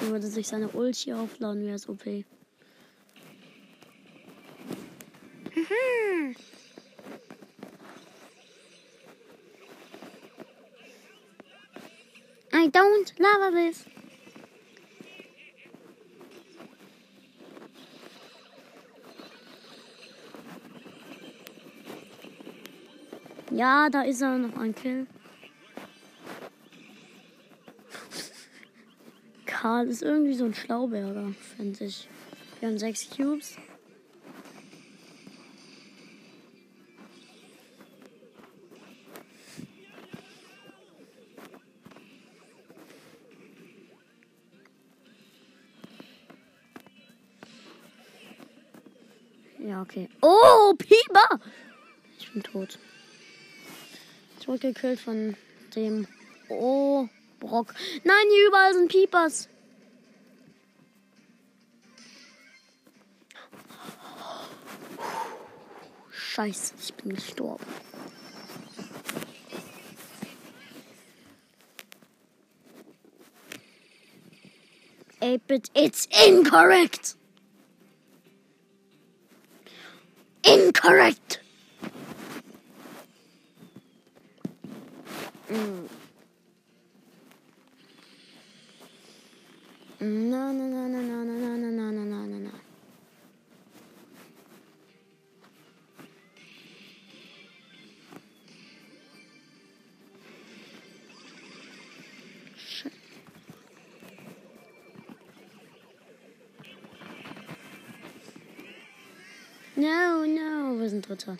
[0.00, 2.24] Er würde sich seine Ulti aufladen, wäre es OP.
[5.54, 6.36] Mhm.
[12.52, 13.84] I don't love this.
[23.60, 25.06] Ja, da ist er noch ein Kill.
[29.44, 32.08] Karl ist irgendwie so ein Schlauberger, finde ich.
[32.58, 33.58] Wir haben sechs Cubes.
[49.58, 50.08] Ja, okay.
[50.22, 51.40] Oh, Pieper!
[52.18, 52.78] Ich bin tot.
[54.50, 55.36] Zurückgekillt von
[55.76, 56.08] dem.
[56.48, 57.06] Oh,
[57.38, 57.72] Brock.
[58.02, 59.48] Nein, hier überall sind Piepers.
[66.10, 67.64] Scheiße, ich bin gestorben.
[75.20, 77.14] Eight-Bit, it's incorrect!
[80.42, 81.29] Incorrect!
[111.20, 111.36] Dritter.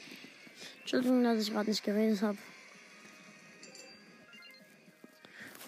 [0.81, 2.39] Entschuldigung, dass ich gerade nicht geredet habe.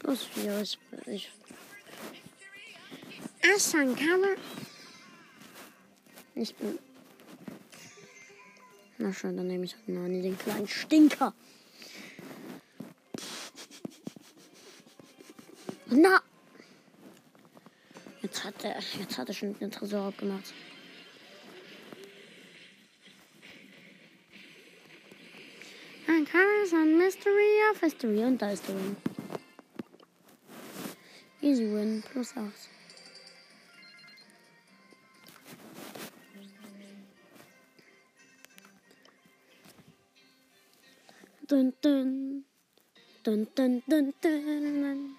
[0.00, 1.30] Plus vier, ich, ich
[3.54, 4.36] Asankara.
[6.34, 6.78] Ich bin.
[8.98, 11.34] Na schön, dann nehme ich halt Nani, den kleinen Stinker.
[15.86, 16.22] Na!
[18.22, 20.52] Jetzt hat er, jetzt hat er schon den Tresor abgemacht.
[26.72, 28.96] Ist ein Mystery of History und da ist der Win.
[31.42, 32.50] Easy Win, plus 8.
[41.46, 42.44] Dun, dun.
[43.22, 45.16] Dun, dun, dun, dun.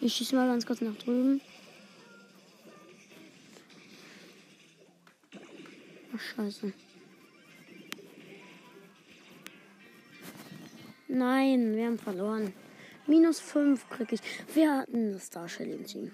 [0.00, 1.40] Ich schieße mal ganz kurz nach drüben.
[6.14, 6.72] Ach, scheiße.
[11.08, 12.52] Nein, wir haben verloren.
[13.06, 14.20] Minus 5 krieg ich.
[14.54, 16.10] Wir hatten das Starshell im Team.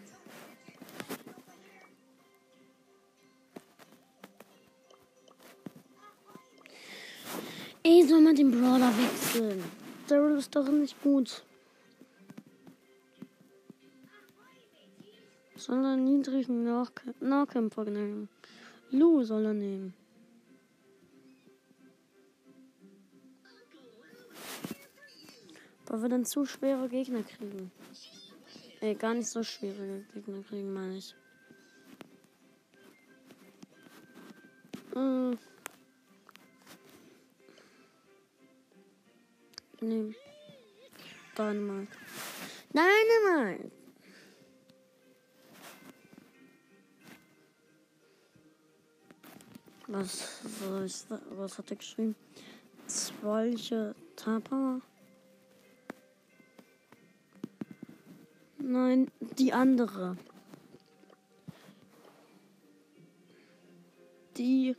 [7.82, 9.62] Ey, soll man den Brawler wechseln?
[10.06, 11.42] Daryl ist doch nicht gut.
[15.68, 16.64] Er einen niedrigen
[17.20, 18.28] Nahkämpfer nehmen?
[18.90, 19.94] Lu soll er nehmen.
[25.94, 27.70] Weil wir dann zu schwere Gegner kriegen.
[28.80, 31.14] Ey, gar nicht so schwere Gegner kriegen, meine ich.
[34.92, 35.38] Hm.
[39.80, 40.16] nehmen.
[41.38, 41.86] Dänemark.
[42.72, 43.70] Dänemark.
[49.86, 52.16] Was, was, was hat er geschrieben?
[52.88, 54.80] Zwölche Tapa?
[58.66, 60.16] Nein, die andere.
[64.38, 64.74] Die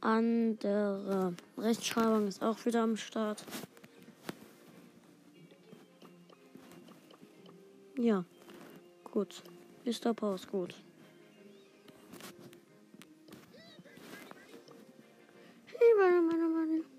[0.00, 1.34] andere.
[1.56, 3.44] Rechtschreibung ist auch wieder am Start.
[7.96, 8.24] Ja,
[9.04, 9.44] gut.
[9.84, 10.74] Ist der Pause gut.
[15.66, 16.91] Hey, warte, warte, warte.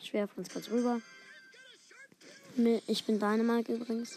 [0.00, 1.02] Ich werfe uns kurz rüber.
[2.86, 4.16] Ich bin Dynamite übrigens.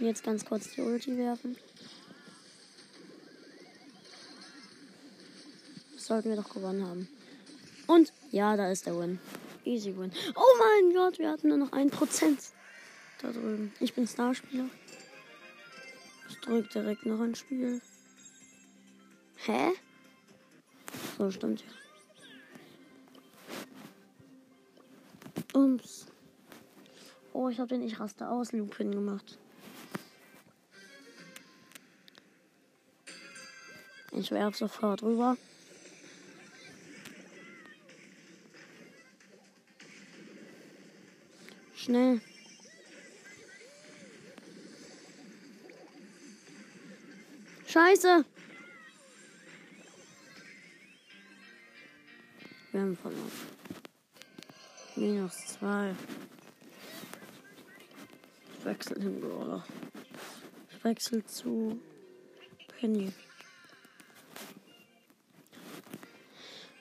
[0.00, 1.56] Jetzt ganz kurz die Ulti werfen.
[5.94, 7.08] Das sollten wir doch gewonnen haben.
[7.86, 9.18] Und ja, da ist der Win.
[9.64, 10.12] Easy Win.
[10.34, 12.38] Oh mein Gott, wir hatten nur noch ein Prozent
[13.22, 13.72] da drüben.
[13.80, 14.68] Ich bin Starspieler.
[16.28, 17.80] Ich drücke direkt noch ein Spiel.
[19.36, 19.72] Hä?
[21.16, 21.81] So, stimmt ja.
[25.62, 26.06] Ums.
[27.32, 29.38] Oh, ich habe den Ich raste aus Loop hingemacht.
[34.10, 35.36] Ich werfe sofort rüber.
[41.76, 42.20] Schnell.
[47.66, 48.24] Scheiße.
[52.72, 53.51] Wir haben verloren.
[54.94, 55.94] Minus zwei.
[58.58, 59.64] Ich wechsle den Brawler.
[60.70, 61.80] Ich wechsle zu
[62.78, 63.12] Penny.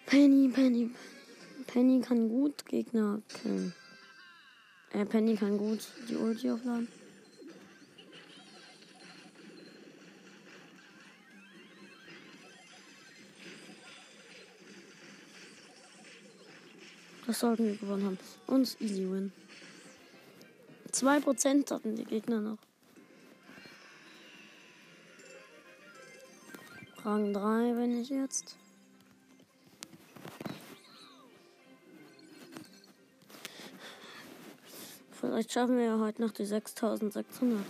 [0.05, 0.91] Penny, Penny.
[1.68, 3.74] Penny kann gut Gegner killen.
[4.91, 6.89] Äh, Penny kann gut die Ulti aufladen.
[17.32, 18.19] Das sollten wir gewonnen haben.
[18.47, 19.32] Und easy win.
[20.91, 22.57] 2% hatten die Gegner noch.
[27.05, 28.57] Rang 3 bin ich jetzt.
[35.11, 37.63] Vielleicht schaffen wir ja heute noch die 6600.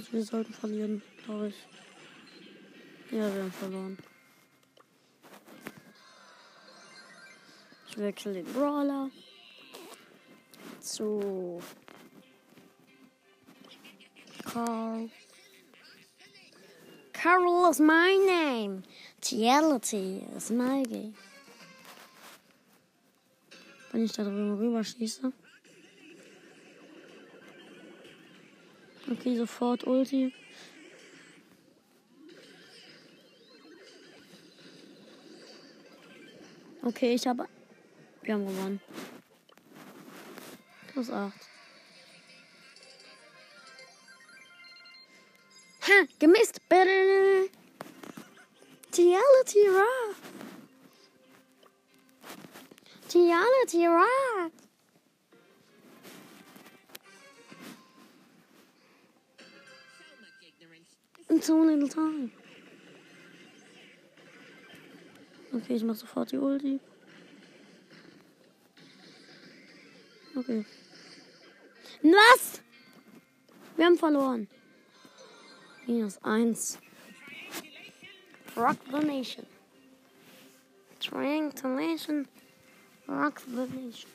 [0.00, 1.54] Also wir sollten verlieren, glaube ich.
[3.10, 3.98] Ja, wir haben verloren.
[7.86, 9.10] Ich wechsle den Brawler
[10.80, 11.60] zu
[14.42, 15.10] Carl.
[17.12, 18.82] Carol is my name.
[19.30, 21.14] Reality is my game.
[23.92, 25.30] Wenn ich da drüber rüberschieße.
[29.10, 30.32] Okay, sofort Ulti.
[36.82, 37.48] Okay, ich habe.
[38.22, 38.80] Wir haben gewonnen.
[40.92, 41.32] Plus 8.
[45.82, 46.60] Ha, gemisst.
[48.96, 50.16] Reality Rock.
[53.14, 54.59] Reality Rock.
[61.40, 62.30] In so little time.
[65.54, 66.78] Okay, ich mach sofort die Ulti.
[70.36, 70.66] Okay.
[72.02, 72.60] Was?
[73.74, 74.48] Wir haben verloren.
[75.86, 76.78] Minus eins.
[78.54, 79.46] Rock the Nation.
[81.00, 82.28] Triangulation.
[83.08, 84.10] Rock the Nation.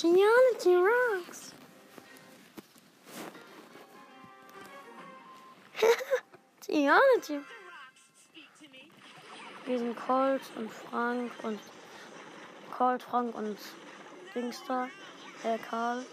[0.00, 1.52] Geology rocks.
[6.68, 7.40] Geology.
[9.66, 11.58] Wir sind Colt und Frank und
[12.70, 13.58] Colt, Frank und
[14.36, 14.88] Dingster.
[15.42, 16.06] Äh, Karl.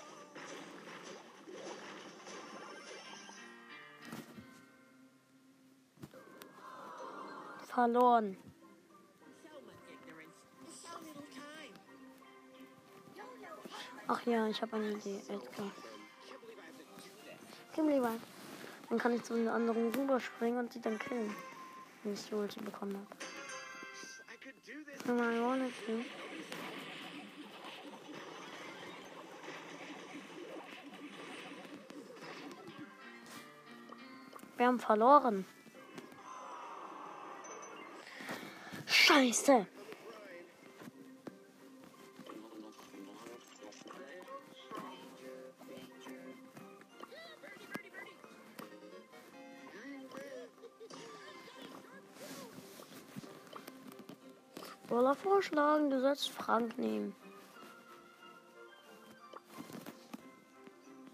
[7.67, 8.44] Verloren.
[14.07, 15.71] Ach ja, ich habe eine Idee, Edgar.
[17.73, 18.11] Komm lieber.
[18.89, 21.35] Dann kann ich zu den anderen rüberspringen und sie dann killen.
[22.03, 23.07] Wenn ich die Ulti bekommen habe.
[25.07, 26.03] I wanted to.
[34.57, 35.45] Wir haben verloren.
[38.85, 39.67] Scheiße.
[54.88, 57.15] Brawler vorschlagen, du sollst Frank nehmen.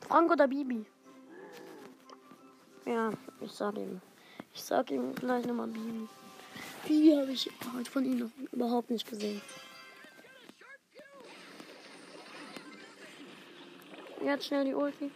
[0.02, 0.86] Frank oder Bibi?
[2.86, 4.02] Ja, ich sag ihm.
[4.54, 6.08] Ich sag ihm gleich nochmal Bibi.
[6.86, 9.42] Bibi habe ich heute von ihm noch überhaupt nicht gesehen.
[14.22, 15.12] Jetzt schnell die Ulti.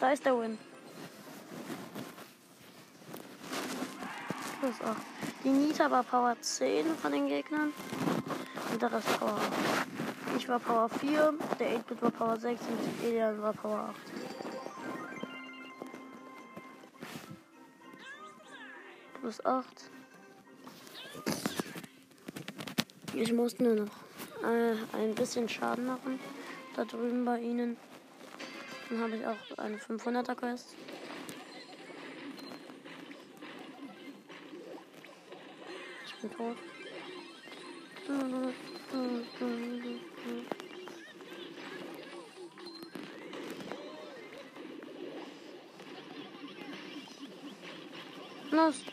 [0.00, 0.58] Da ist der Win.
[4.60, 4.96] Plus 8.
[5.44, 7.72] Die Nita war Power 10 von den Gegnern.
[8.72, 9.86] Und der Rest Power 8.
[10.36, 13.96] Ich war Power 4, der 8-Bit war Power 6 und Elian war Power 8.
[19.20, 19.64] Plus 8.
[23.14, 23.90] Ich muss nur noch
[24.44, 26.20] äh, ein bisschen Schaden machen.
[26.76, 27.76] Da drüben bei ihnen.
[28.88, 30.74] Dann habe ich auch eine 500er Quest.
[36.38, 36.56] Tot.
[48.52, 48.84] Los.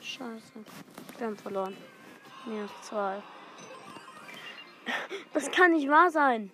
[0.00, 0.52] Scheiße.
[1.18, 1.76] Wir haben verloren.
[2.46, 3.20] Minus zwei.
[5.32, 6.52] Das kann nicht wahr sein.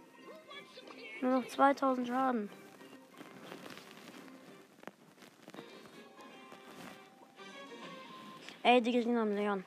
[1.20, 2.51] Nur noch 2000 Schaden.
[8.67, 9.64] Ey, die Gegner haben Leon.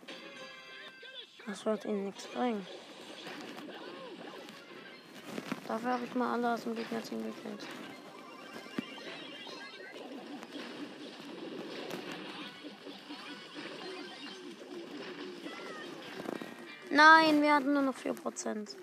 [1.47, 2.67] Das wird ihnen nichts bringen.
[5.69, 7.65] Dafür habe ich mal alle aus dem Gegner-Team gekillt.
[16.91, 18.75] Nein, wir hatten nur noch 4%.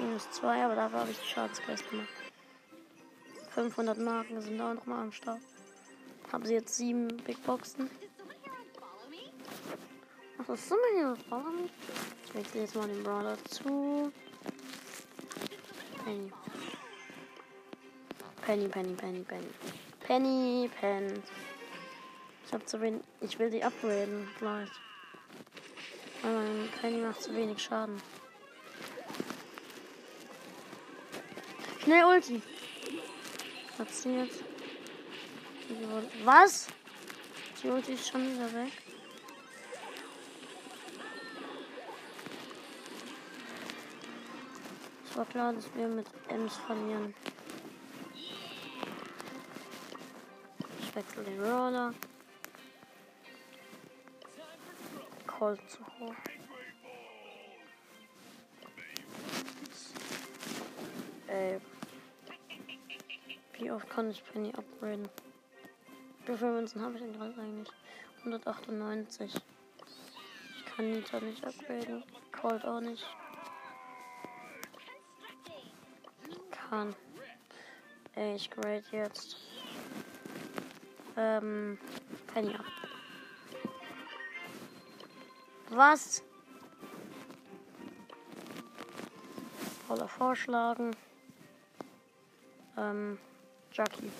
[0.00, 2.08] Minus 2, aber dafür habe ich die Schadensquest gemacht.
[3.50, 5.42] 500 Marken sind auch noch mal am Start.
[6.32, 7.88] Haben sie jetzt 7 Big Boxen.
[10.46, 11.16] Ach, was ist denn hier?
[11.28, 11.68] Warum?
[12.24, 14.12] Ich wechsle jetzt mal den Brawler zu.
[16.04, 16.32] Penny.
[18.42, 19.48] Penny, Penny, Penny, Penny.
[20.06, 21.20] Penny, Pen.
[22.46, 23.02] Ich hab zu wenig.
[23.20, 24.68] Ich will die upgraden gleich.
[26.22, 26.44] Aber
[26.80, 28.00] Penny macht zu wenig Schaden.
[31.82, 32.40] Schnell Ulti.
[33.74, 34.30] Platziert.
[36.22, 36.68] Was?
[37.62, 38.72] Die Ulti ist schon wieder weg.
[45.16, 47.14] War klar, dass wir mit Ems verlieren.
[50.80, 51.94] Ich wechsle den Roller.
[55.26, 56.14] Colt zu hoch.
[61.28, 61.60] Ey.
[63.58, 65.08] Wie oft kann ich Penny upgraden?
[66.26, 67.74] Wie viele Münzen habe ich denn gerade eigentlich?
[68.18, 69.34] 198.
[70.56, 72.04] Ich kann Nita nicht upgraden.
[72.32, 73.04] Cold auch nicht.
[76.68, 76.96] Kann.
[78.16, 79.36] Ich grade jetzt.
[81.16, 81.78] Ähm,
[82.32, 82.64] Penny ab.
[85.70, 86.22] Was?
[89.88, 90.96] Roller vorschlagen.
[92.76, 93.18] Ähm,
[93.72, 94.10] Jackie.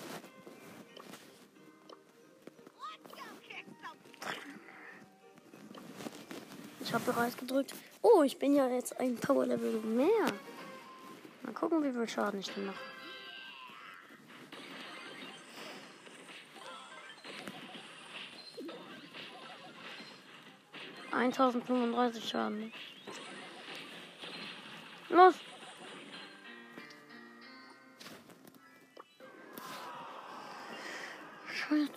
[6.79, 7.73] Ich habe bereits gedrückt.
[8.01, 10.31] Oh, ich bin ja jetzt ein Power Level mehr.
[11.47, 12.77] Mal gucken, wie viel Schaden ich denn mache.
[21.13, 22.73] Eintausendfünfunddreißig Schaden.
[25.07, 25.35] Los!
[31.47, 31.91] Scheiße.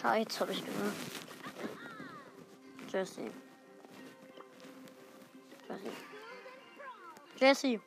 [0.00, 0.96] Scheiße, habe ich gesagt.
[2.90, 3.30] Jesse.
[7.40, 7.80] Jesse.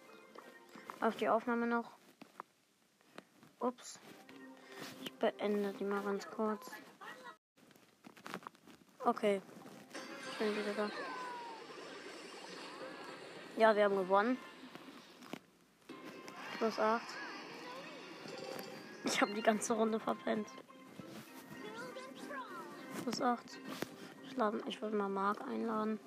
[1.01, 1.91] Auf die Aufnahme noch.
[3.59, 3.99] Ups.
[5.01, 6.71] Ich beende die mal ganz kurz.
[9.03, 9.41] Okay.
[10.31, 10.89] Ich bin wieder da.
[13.57, 14.37] Ja, wir haben gewonnen.
[16.57, 17.01] Plus 8.
[19.03, 20.47] Ich habe die ganze Runde verpennt.
[23.03, 23.43] Plus 8.
[24.65, 25.99] Ich, würde mal Mark einladen.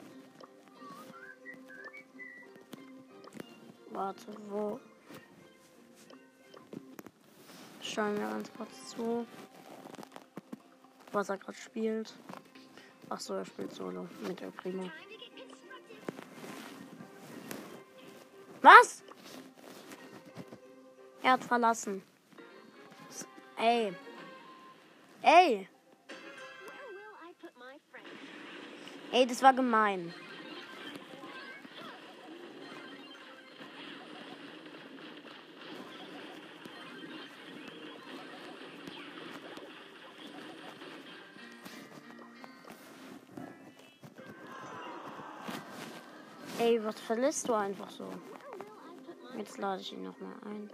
[3.95, 4.80] Warte, wo?
[7.80, 9.24] Schauen wir ganz kurz zu,
[11.12, 12.12] was er gerade spielt.
[13.09, 14.90] Ach so, er spielt Solo mit der Primo.
[18.62, 19.05] Was?
[21.22, 22.03] Er hat verlassen.
[23.57, 23.95] Ey.
[25.22, 25.68] Ey.
[29.12, 30.12] Ey, das war gemein.
[46.85, 48.09] Was verlässt du einfach so?
[49.37, 50.70] Jetzt lade ich ihn nochmal ein.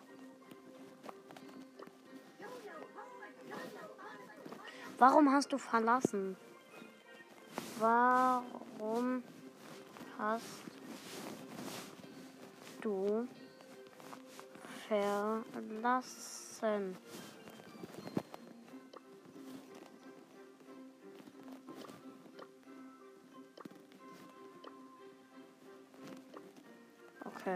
[4.98, 6.36] Warum hast du verlassen?
[7.78, 9.22] Warum
[10.18, 10.44] hast
[12.82, 13.26] du
[14.88, 16.96] verlassen?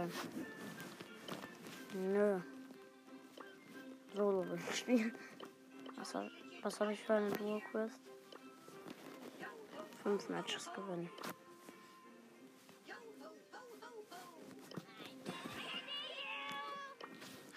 [0.05, 0.12] Okay.
[1.94, 2.40] Nö.
[4.14, 5.14] Solo will ich spielen.
[5.96, 6.14] Was,
[6.62, 8.00] was habe ich für eine Duo-Quest?
[10.02, 11.09] Fünf Matches gewinnen.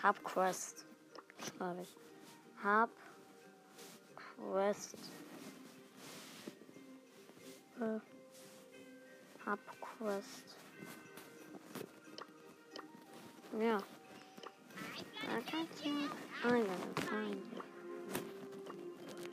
[0.01, 0.85] Hab Quest.
[1.43, 1.95] Schreibe ich.
[2.63, 2.89] Hab
[4.15, 5.11] Quest.
[7.81, 7.99] Äh,
[9.45, 10.56] hab Quest.
[13.59, 13.79] Ja.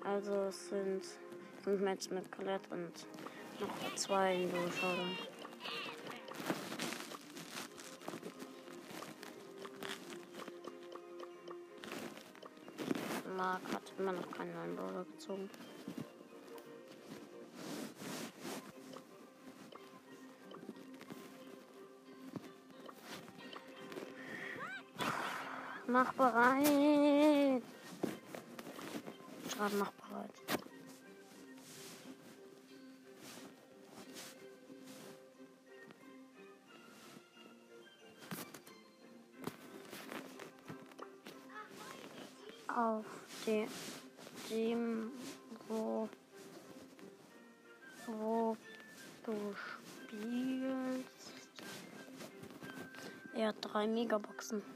[0.03, 1.03] Also es sind
[1.63, 3.07] fünf Matches mit Colette und
[3.61, 5.19] noch zwei in Duo Showdown.
[13.37, 15.51] Mark hat immer noch keinen neuen Brawler gezogen.
[25.95, 27.63] Mach bereit.
[29.49, 30.31] Schreib mach bereit.
[42.67, 43.07] Auf
[43.47, 43.69] de,
[44.51, 45.13] dem,
[45.69, 46.09] wo,
[48.09, 48.57] wo
[49.25, 51.33] du spielst.
[53.37, 54.74] Er hat drei Megaboxen.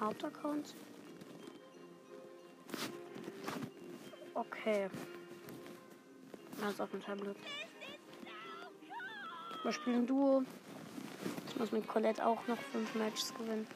[0.00, 0.74] Hauptaccount.
[4.34, 4.88] Okay.
[6.62, 7.36] Also auf dem Tablet.
[9.64, 10.44] Wir spielen Duo.
[11.48, 13.66] Ich muss mit Colette auch noch fünf Matches gewinnen.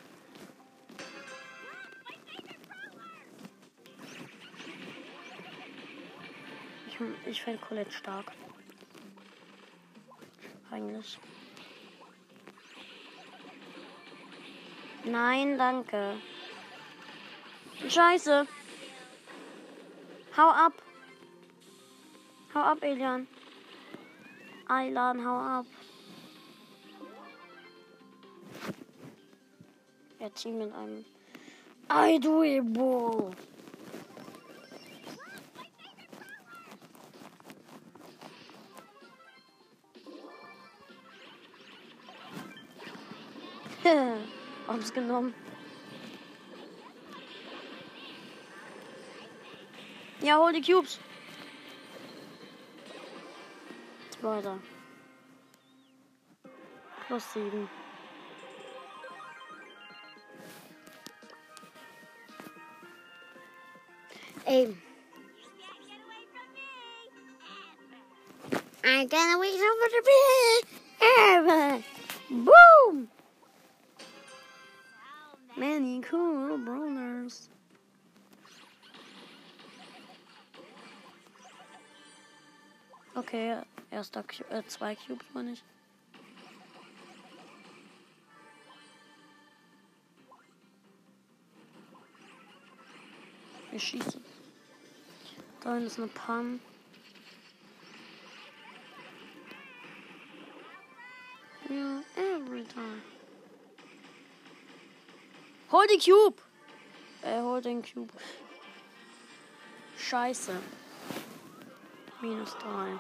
[6.87, 8.31] Ich, ich finde Colette stark.
[10.71, 11.19] Eigentlich.
[15.05, 16.17] Nein, danke.
[17.89, 18.47] Scheiße.
[20.37, 20.73] Hau ab.
[22.55, 23.27] Hau ab, Elian.
[24.69, 25.67] Eilan, hau ab.
[30.19, 31.05] Er zieht mit einem
[44.83, 44.93] Aiduebo.
[44.93, 45.35] Ausgenommen.
[50.21, 50.99] Ja, hol die Cubes.
[54.11, 54.59] Zweiter.
[57.07, 57.69] Plus sieben.
[64.45, 64.77] Ey.
[68.85, 71.85] I gotta wait over the bed.
[72.31, 73.12] Boom!
[75.57, 77.51] Many cool brawlers.
[83.15, 83.59] Okay,
[83.91, 85.63] erster Cu äh, zwei Cubes meine ich.
[93.71, 94.25] Wir schießen.
[95.61, 96.61] Da ist eine Pam.
[101.69, 103.12] Ja, every time.
[105.73, 106.43] Hol die Cube!
[107.23, 108.13] Äh, hol den Cube.
[109.97, 110.53] Scheiße.
[112.21, 112.99] Minus drei.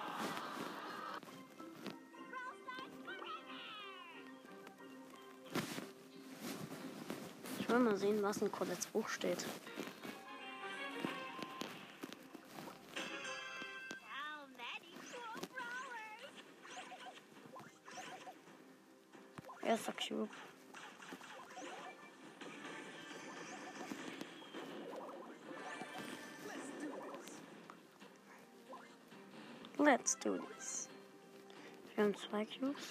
[7.58, 9.44] Ich will mal sehen, was in Colettes Buch steht.
[19.62, 20.30] Erster Cube.
[30.22, 30.88] Do this.
[31.94, 32.88] Wir haben zwei Cubes.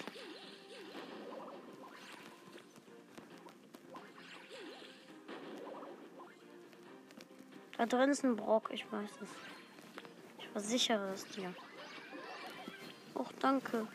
[7.78, 9.30] Da drin ist ein Brock, ich weiß es.
[10.38, 11.54] Ich versichere es dir.
[13.16, 13.88] Och, danke.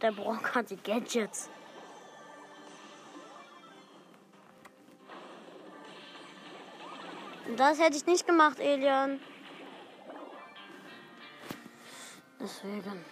[0.00, 1.48] Der Brock hat die Gadgets.
[7.56, 9.20] Das hätte ich nicht gemacht, Elian.
[12.42, 13.04] Deswegen.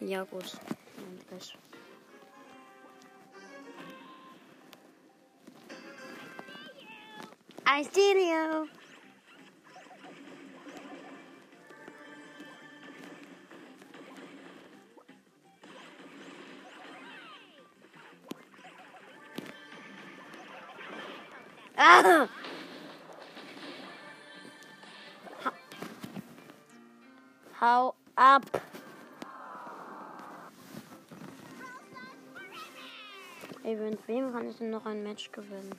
[0.00, 0.58] Ja, gut.
[7.68, 8.75] I steal you.
[34.36, 35.74] Kann ich noch ein Match gewinnen?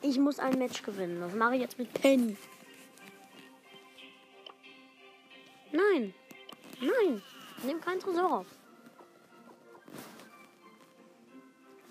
[0.00, 1.20] Ich muss ein Match gewinnen.
[1.20, 2.38] Was mache ich jetzt mit Penny?
[5.72, 6.14] Nein.
[6.80, 7.22] Nein.
[7.64, 8.46] Nimm kein Tresor auf.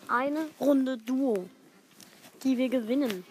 [0.07, 1.47] Eine Runde Duo.
[2.43, 3.23] Die wir gewinnen.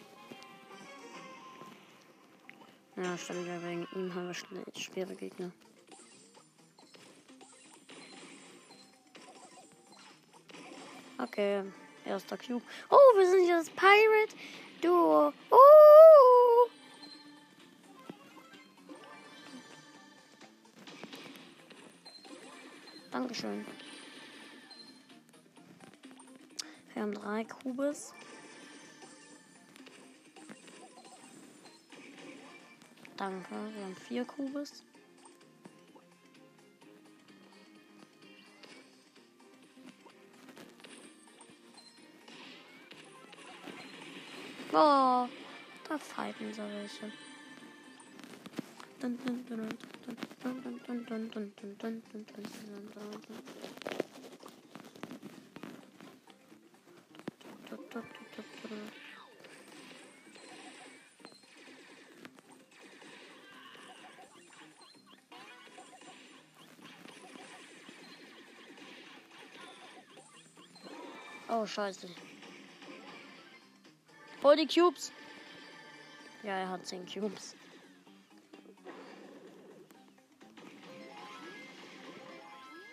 [2.97, 5.51] Ja, stimmt ja, wegen ihm haben wir schwere Gegner.
[11.25, 11.63] Okay,
[12.05, 12.63] erster Cube.
[12.91, 14.37] Oh, wir sind jetzt Pirate
[14.83, 15.33] Duo.
[15.51, 16.69] Oh!
[23.11, 23.65] Dankeschön.
[26.93, 28.13] Wir haben drei Kubes.
[33.17, 34.85] Danke, wir haben vier Kubes.
[44.75, 45.29] Boah,
[45.89, 47.13] da fighten so welche.
[71.49, 72.34] Oh, scheiße.
[74.45, 75.11] Hol die Cubes.
[76.43, 77.57] Ja, er hat 10 Cubes.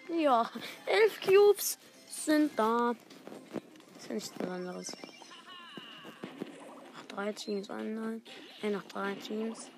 [0.08, 0.50] Ja,
[0.86, 1.78] 11 Cubes
[2.08, 2.96] sind da.
[3.98, 4.96] Ist ja nichts Besonderes.
[6.94, 8.22] Noch drei Teams online.
[8.62, 9.70] Äh, noch drei Teams.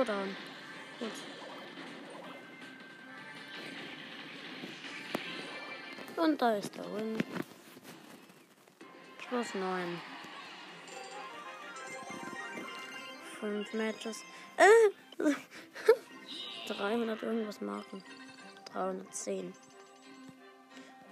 [0.00, 0.34] Showdown.
[0.98, 1.10] Gut.
[6.16, 7.18] Und da ist der Win.
[9.18, 10.00] Plus 9.
[13.40, 14.24] 5 Matches.
[14.56, 14.90] Äh!
[16.66, 18.02] 300 irgendwas machen.
[18.72, 19.52] 310.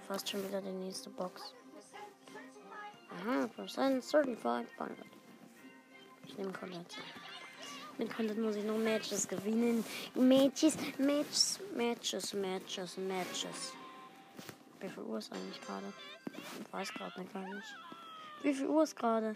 [0.07, 1.53] Fast schon wieder die nächste Box.
[3.23, 4.97] 100% certified Pilot.
[6.25, 6.97] Ich nehme Colette.
[7.99, 9.83] Mit Colette muss ich noch Matches gewinnen.
[10.15, 13.73] Matches, Matches, Matches, Matches, Matches.
[14.79, 15.91] Wie viel Uhr ist eigentlich gerade?
[16.61, 17.67] Ich weiß gerade gar nicht.
[18.41, 19.35] Wie viel Uhr ist gerade?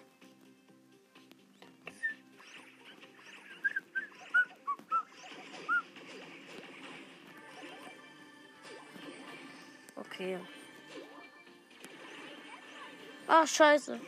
[9.98, 10.40] Okay.
[13.28, 14.00] Ach, scheiße.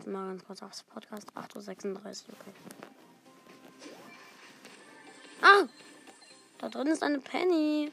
[0.00, 1.28] Vielleicht mal ganz kurz aufs Podcast.
[1.36, 2.52] 8.36 Uhr, okay.
[5.42, 5.68] Ah!
[6.58, 7.90] Da drin ist eine Penny.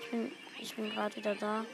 [0.00, 1.66] Ich bin, ich bin gerade wieder da.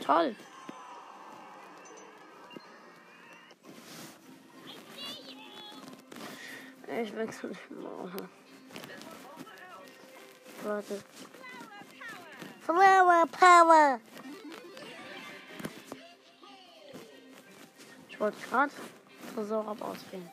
[0.00, 0.34] Toll.
[7.02, 7.50] Ich wechsle.
[7.82, 8.08] Oh.
[10.64, 11.02] Warte.
[12.60, 14.00] Flower Power.
[18.08, 18.72] Ich wollte gerade
[19.34, 20.30] Tresor ab auswählen.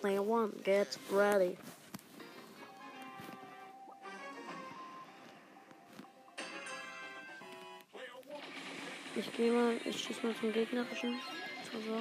[0.00, 1.58] Player one, get ready.
[9.16, 11.20] Ich gehe mal, ich schieße mal zum gegnerischen
[11.68, 12.00] Tresor.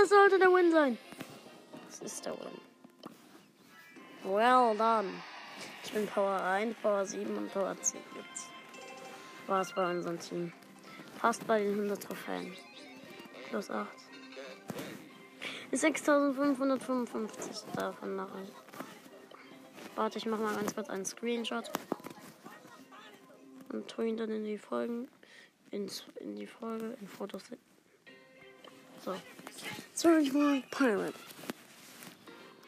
[0.00, 0.98] Das sollte der Win sein.
[1.86, 2.60] Das ist der Win.
[4.24, 5.10] Well done.
[5.84, 8.48] Ich bin Power 1, Power 7 und Power 10 jetzt.
[9.46, 10.52] War es bei unserem Team.
[11.18, 12.54] Fast bei den 100 Trophäen.
[13.48, 13.88] Plus 8.
[15.72, 18.46] 6555 davon nachher.
[19.96, 21.70] Warte, ich mache mal ganz kurz einen Screenshot.
[23.70, 25.08] Und tue ihn dann in die Folgen.
[25.70, 27.42] Ins, in die Folge, in Fotos.
[29.04, 29.14] So.
[29.94, 31.14] Certified Pirate.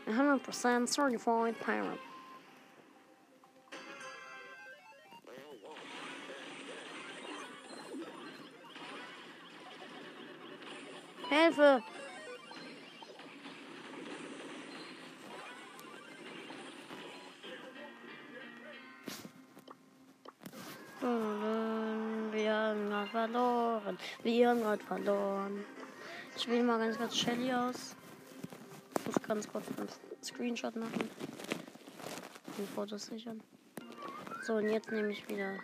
[0.06, 1.98] 100% Certified Pirate.
[11.30, 11.82] Hilfe!
[22.32, 23.98] Wir haben gerade verloren.
[24.22, 25.64] Wir haben gerade verloren.
[26.36, 27.94] Ich wähle mal ganz kurz Shelly aus.
[28.98, 29.88] Ich muss ganz kurz einen
[30.22, 31.08] Screenshot machen.
[32.58, 33.40] Die Fotos sichern.
[34.42, 35.54] So, und jetzt nehme ich wieder.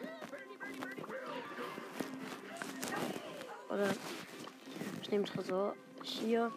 [3.68, 3.88] Oder
[5.02, 6.52] ich nehme Tresor hier,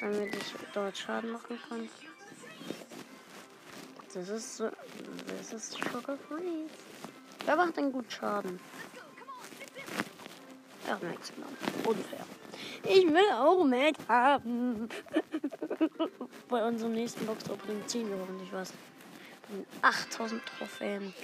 [0.00, 1.88] damit ich dort Schaden machen kann.
[4.12, 4.70] Das ist so.
[5.26, 6.66] Das ist Sugar Free.
[7.44, 8.60] Wer macht denn gut Schaden?
[10.86, 11.32] Ja, Max.
[11.84, 12.26] Unfair.
[12.86, 14.88] Ich will auch Max haben.
[16.48, 18.72] Bei unserem nächsten Box-Opening ziehen wir hoffentlich was.
[19.80, 21.14] 8000 Trophäen.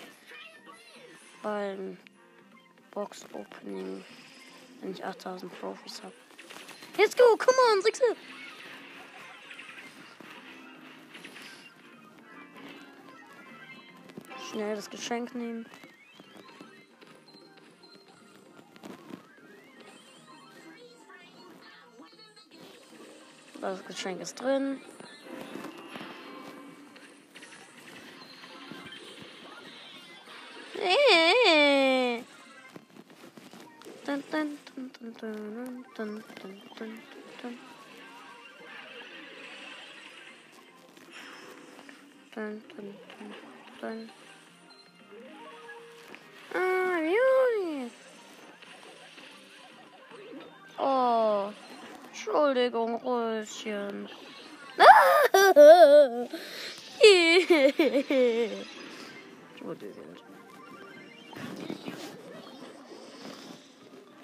[1.43, 1.99] Beim
[2.93, 4.05] Box-Opening.
[4.81, 6.15] Wenn ich 8000 Profis habe.
[6.97, 8.05] Let's go, come on, Sechse.
[14.51, 15.67] Schnell das Geschenk nehmen.
[23.61, 24.81] Das Geschenk ist drin.
[34.07, 36.23] Dun, dun, dun,
[43.81, 44.20] dun,
[52.51, 54.09] Entschuldigung, Röschen.
[59.53, 60.17] Entschuldigung.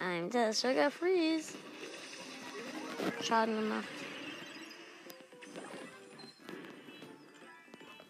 [0.00, 1.54] I'm the Sugar Freeze.
[3.22, 3.84] Schaden gemacht.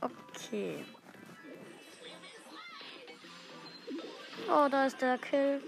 [0.00, 0.82] Okay.
[4.48, 5.60] Oh, da ist der Kill.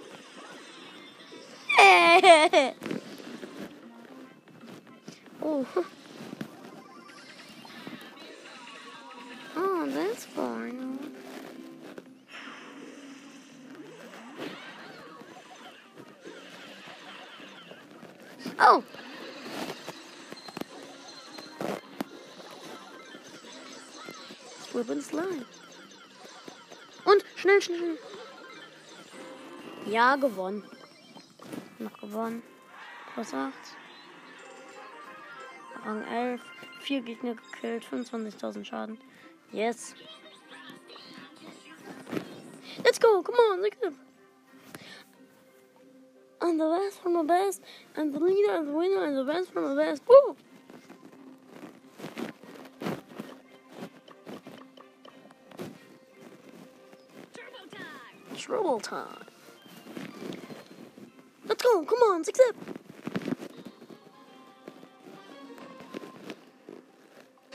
[5.49, 5.67] oh.
[9.57, 10.99] Oh, that's fine.
[18.61, 18.83] Oh!
[24.71, 25.47] Slip and slide.
[27.05, 27.99] Und schnell, schnell, schnell.
[29.87, 30.63] Ja, gewonnen.
[31.79, 32.43] Noch gewonnen.
[33.15, 33.78] Plus 8.
[35.89, 36.41] Rang 11.
[36.81, 37.85] Vier Gegner gekillt.
[37.85, 38.99] 25.000 Schaden.
[39.53, 39.95] Yes.
[42.85, 43.23] Let's go.
[43.23, 43.63] Come on.
[43.63, 43.95] Look at
[46.43, 47.63] I'm the best from the best.
[47.97, 50.03] I'm the leader and the winner and the best from the best.
[50.07, 50.37] Woo!
[58.37, 59.25] Trouble time.
[61.47, 61.83] Let's go.
[61.83, 62.25] Come on.
[62.25, 62.88] Six up.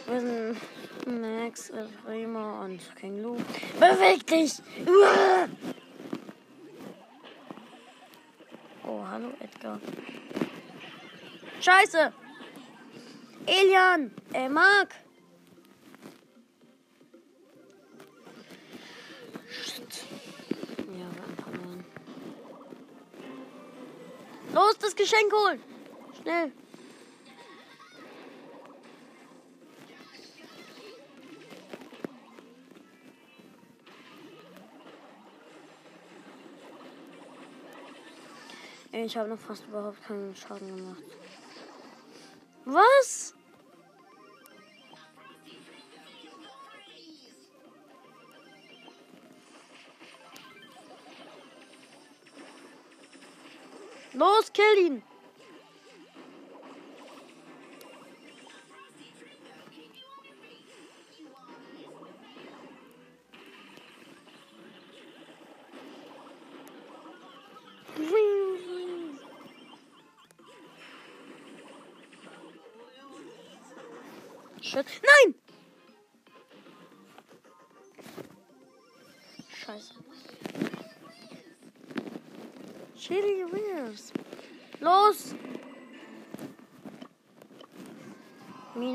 [0.06, 0.58] Wir sind
[1.22, 1.72] Max,
[2.06, 3.38] Remo und King Lou.
[3.80, 4.62] Beweg dich!
[8.86, 9.80] Oh, hallo Edgar.
[11.62, 12.14] Scheiße!
[13.45, 14.12] Elian!
[14.34, 14.93] Ey, Mark!
[19.49, 20.04] Shit.
[20.80, 21.86] Ja, haben verloren.
[24.54, 25.62] Los, das Geschenk holen.
[26.22, 26.51] Schnell.
[39.06, 41.04] Ich habe noch fast überhaupt keinen Schaden gemacht.
[42.64, 43.36] Was?
[54.14, 55.12] Los, kill ihn!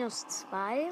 [0.09, 0.90] Minus zwei.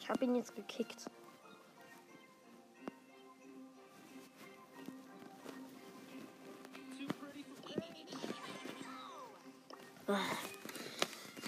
[0.00, 1.10] Ich habe ihn jetzt gekickt.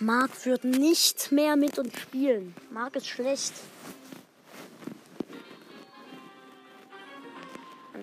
[0.01, 2.55] Mark führt nicht mehr mit uns spielen.
[2.71, 3.55] Mark ist schlecht.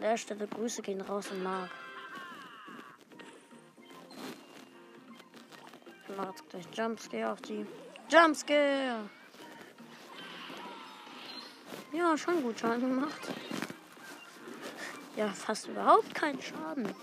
[0.04, 1.72] Der Stelle Grüße gehen raus an Mark.
[6.18, 7.66] Macht gleich Jumpscare auf die.
[8.10, 9.10] Jumpscare!
[11.94, 13.22] Ja, schon gut Schaden gemacht.
[15.16, 16.94] Ja, fast überhaupt keinen Schaden.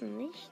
[0.00, 0.50] Wissen nicht.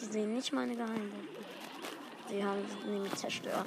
[0.00, 1.16] Die sehen nicht meine Geheimnisse.
[2.28, 3.66] Sie haben sie nämlich zerstört.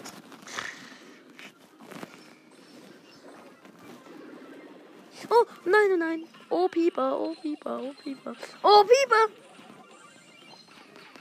[5.29, 6.27] Oh, nein, nein, nein.
[6.49, 8.35] Oh, Pieper, oh, Pieper, oh, Pieper.
[8.63, 9.31] Oh, Pieper!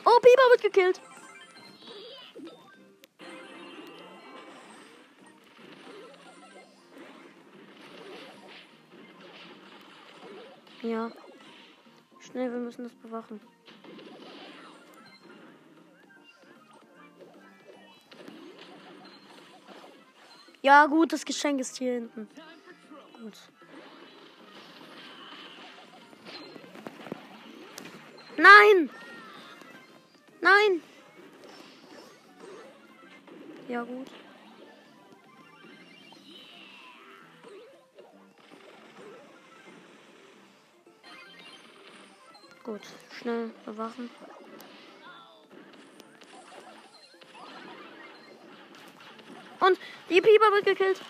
[0.04, 1.00] Oh, Pieper wird gekillt.
[12.88, 13.38] Das bewachen.
[20.62, 22.28] Ja, gut, das Geschenk ist hier hinten.
[23.20, 23.34] Gut.
[28.38, 28.90] Nein!
[30.40, 30.82] Nein!
[33.68, 34.06] Ja, gut.
[42.78, 44.10] Gut, schnell bewachen.
[49.60, 49.78] Und
[50.08, 51.00] die Pieper wird gekillt.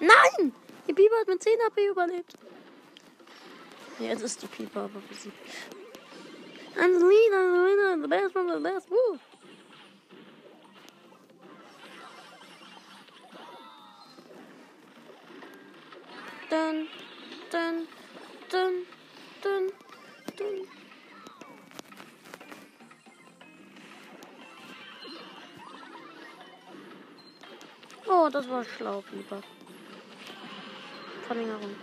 [0.00, 0.52] Nein!
[0.86, 2.34] Die Pieper hat mit 10 HP überlebt.
[3.98, 5.36] Jetzt ist die Pieper aber besiegt.
[6.76, 8.90] Winner, the best from the best.
[8.90, 9.18] Woo!
[28.30, 29.40] Oh, das war schlau, Pieper.
[31.26, 31.74] Verlängerung.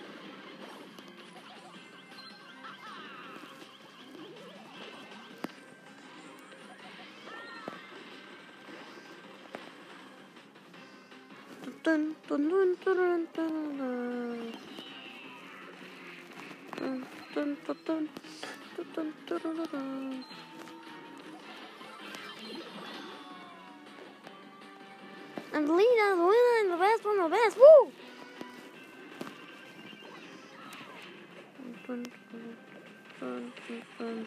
[11.84, 14.53] Dun, dun, dun, dun, dun, dun, dun.
[16.78, 18.10] Dun, dun, dun, dun.
[18.95, 20.24] Dun, dun, dun,
[25.68, 25.73] dun, dun.
[25.73, 27.57] And the leader, the winner, and the best one, the best.
[27.57, 27.91] Woo!
[31.88, 32.06] Dun,
[33.19, 33.52] dun,
[33.99, 34.26] dun,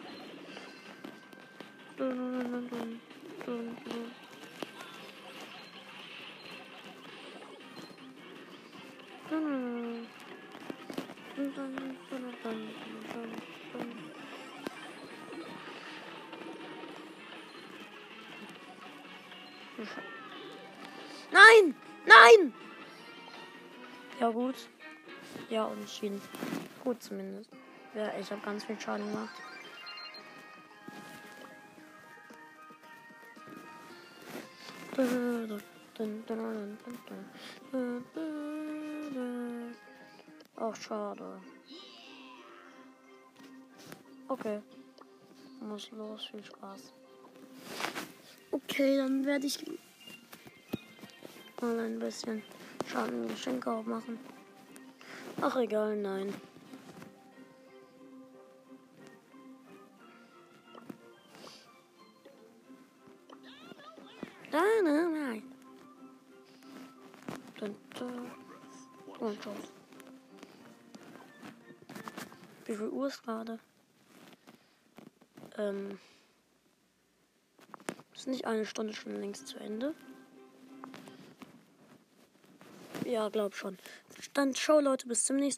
[25.61, 26.19] Ja, unentschieden.
[26.83, 27.51] Gut zumindest.
[27.93, 29.29] Ja, ich habe ganz viel Schaden gemacht.
[40.55, 41.39] Ach, schade.
[44.27, 44.61] Okay.
[45.59, 46.91] Muss los, viel Spaß.
[48.49, 49.63] Okay, dann werde ich
[51.61, 52.41] mal ein bisschen
[52.87, 54.30] Schaden Geschenke aufmachen.
[55.43, 56.31] Ach egal, nein.
[64.51, 65.43] Nein, nein, nein.
[67.61, 69.51] Und, äh, und so.
[72.65, 73.57] Wie viel Uhr ist gerade?
[75.57, 75.99] Ähm.
[78.13, 79.95] Ist nicht eine Stunde schon längst zu Ende?
[83.05, 83.79] Ja, glaub schon.
[84.33, 85.49] Dann ciao Leute, bis zum nächsten Mal.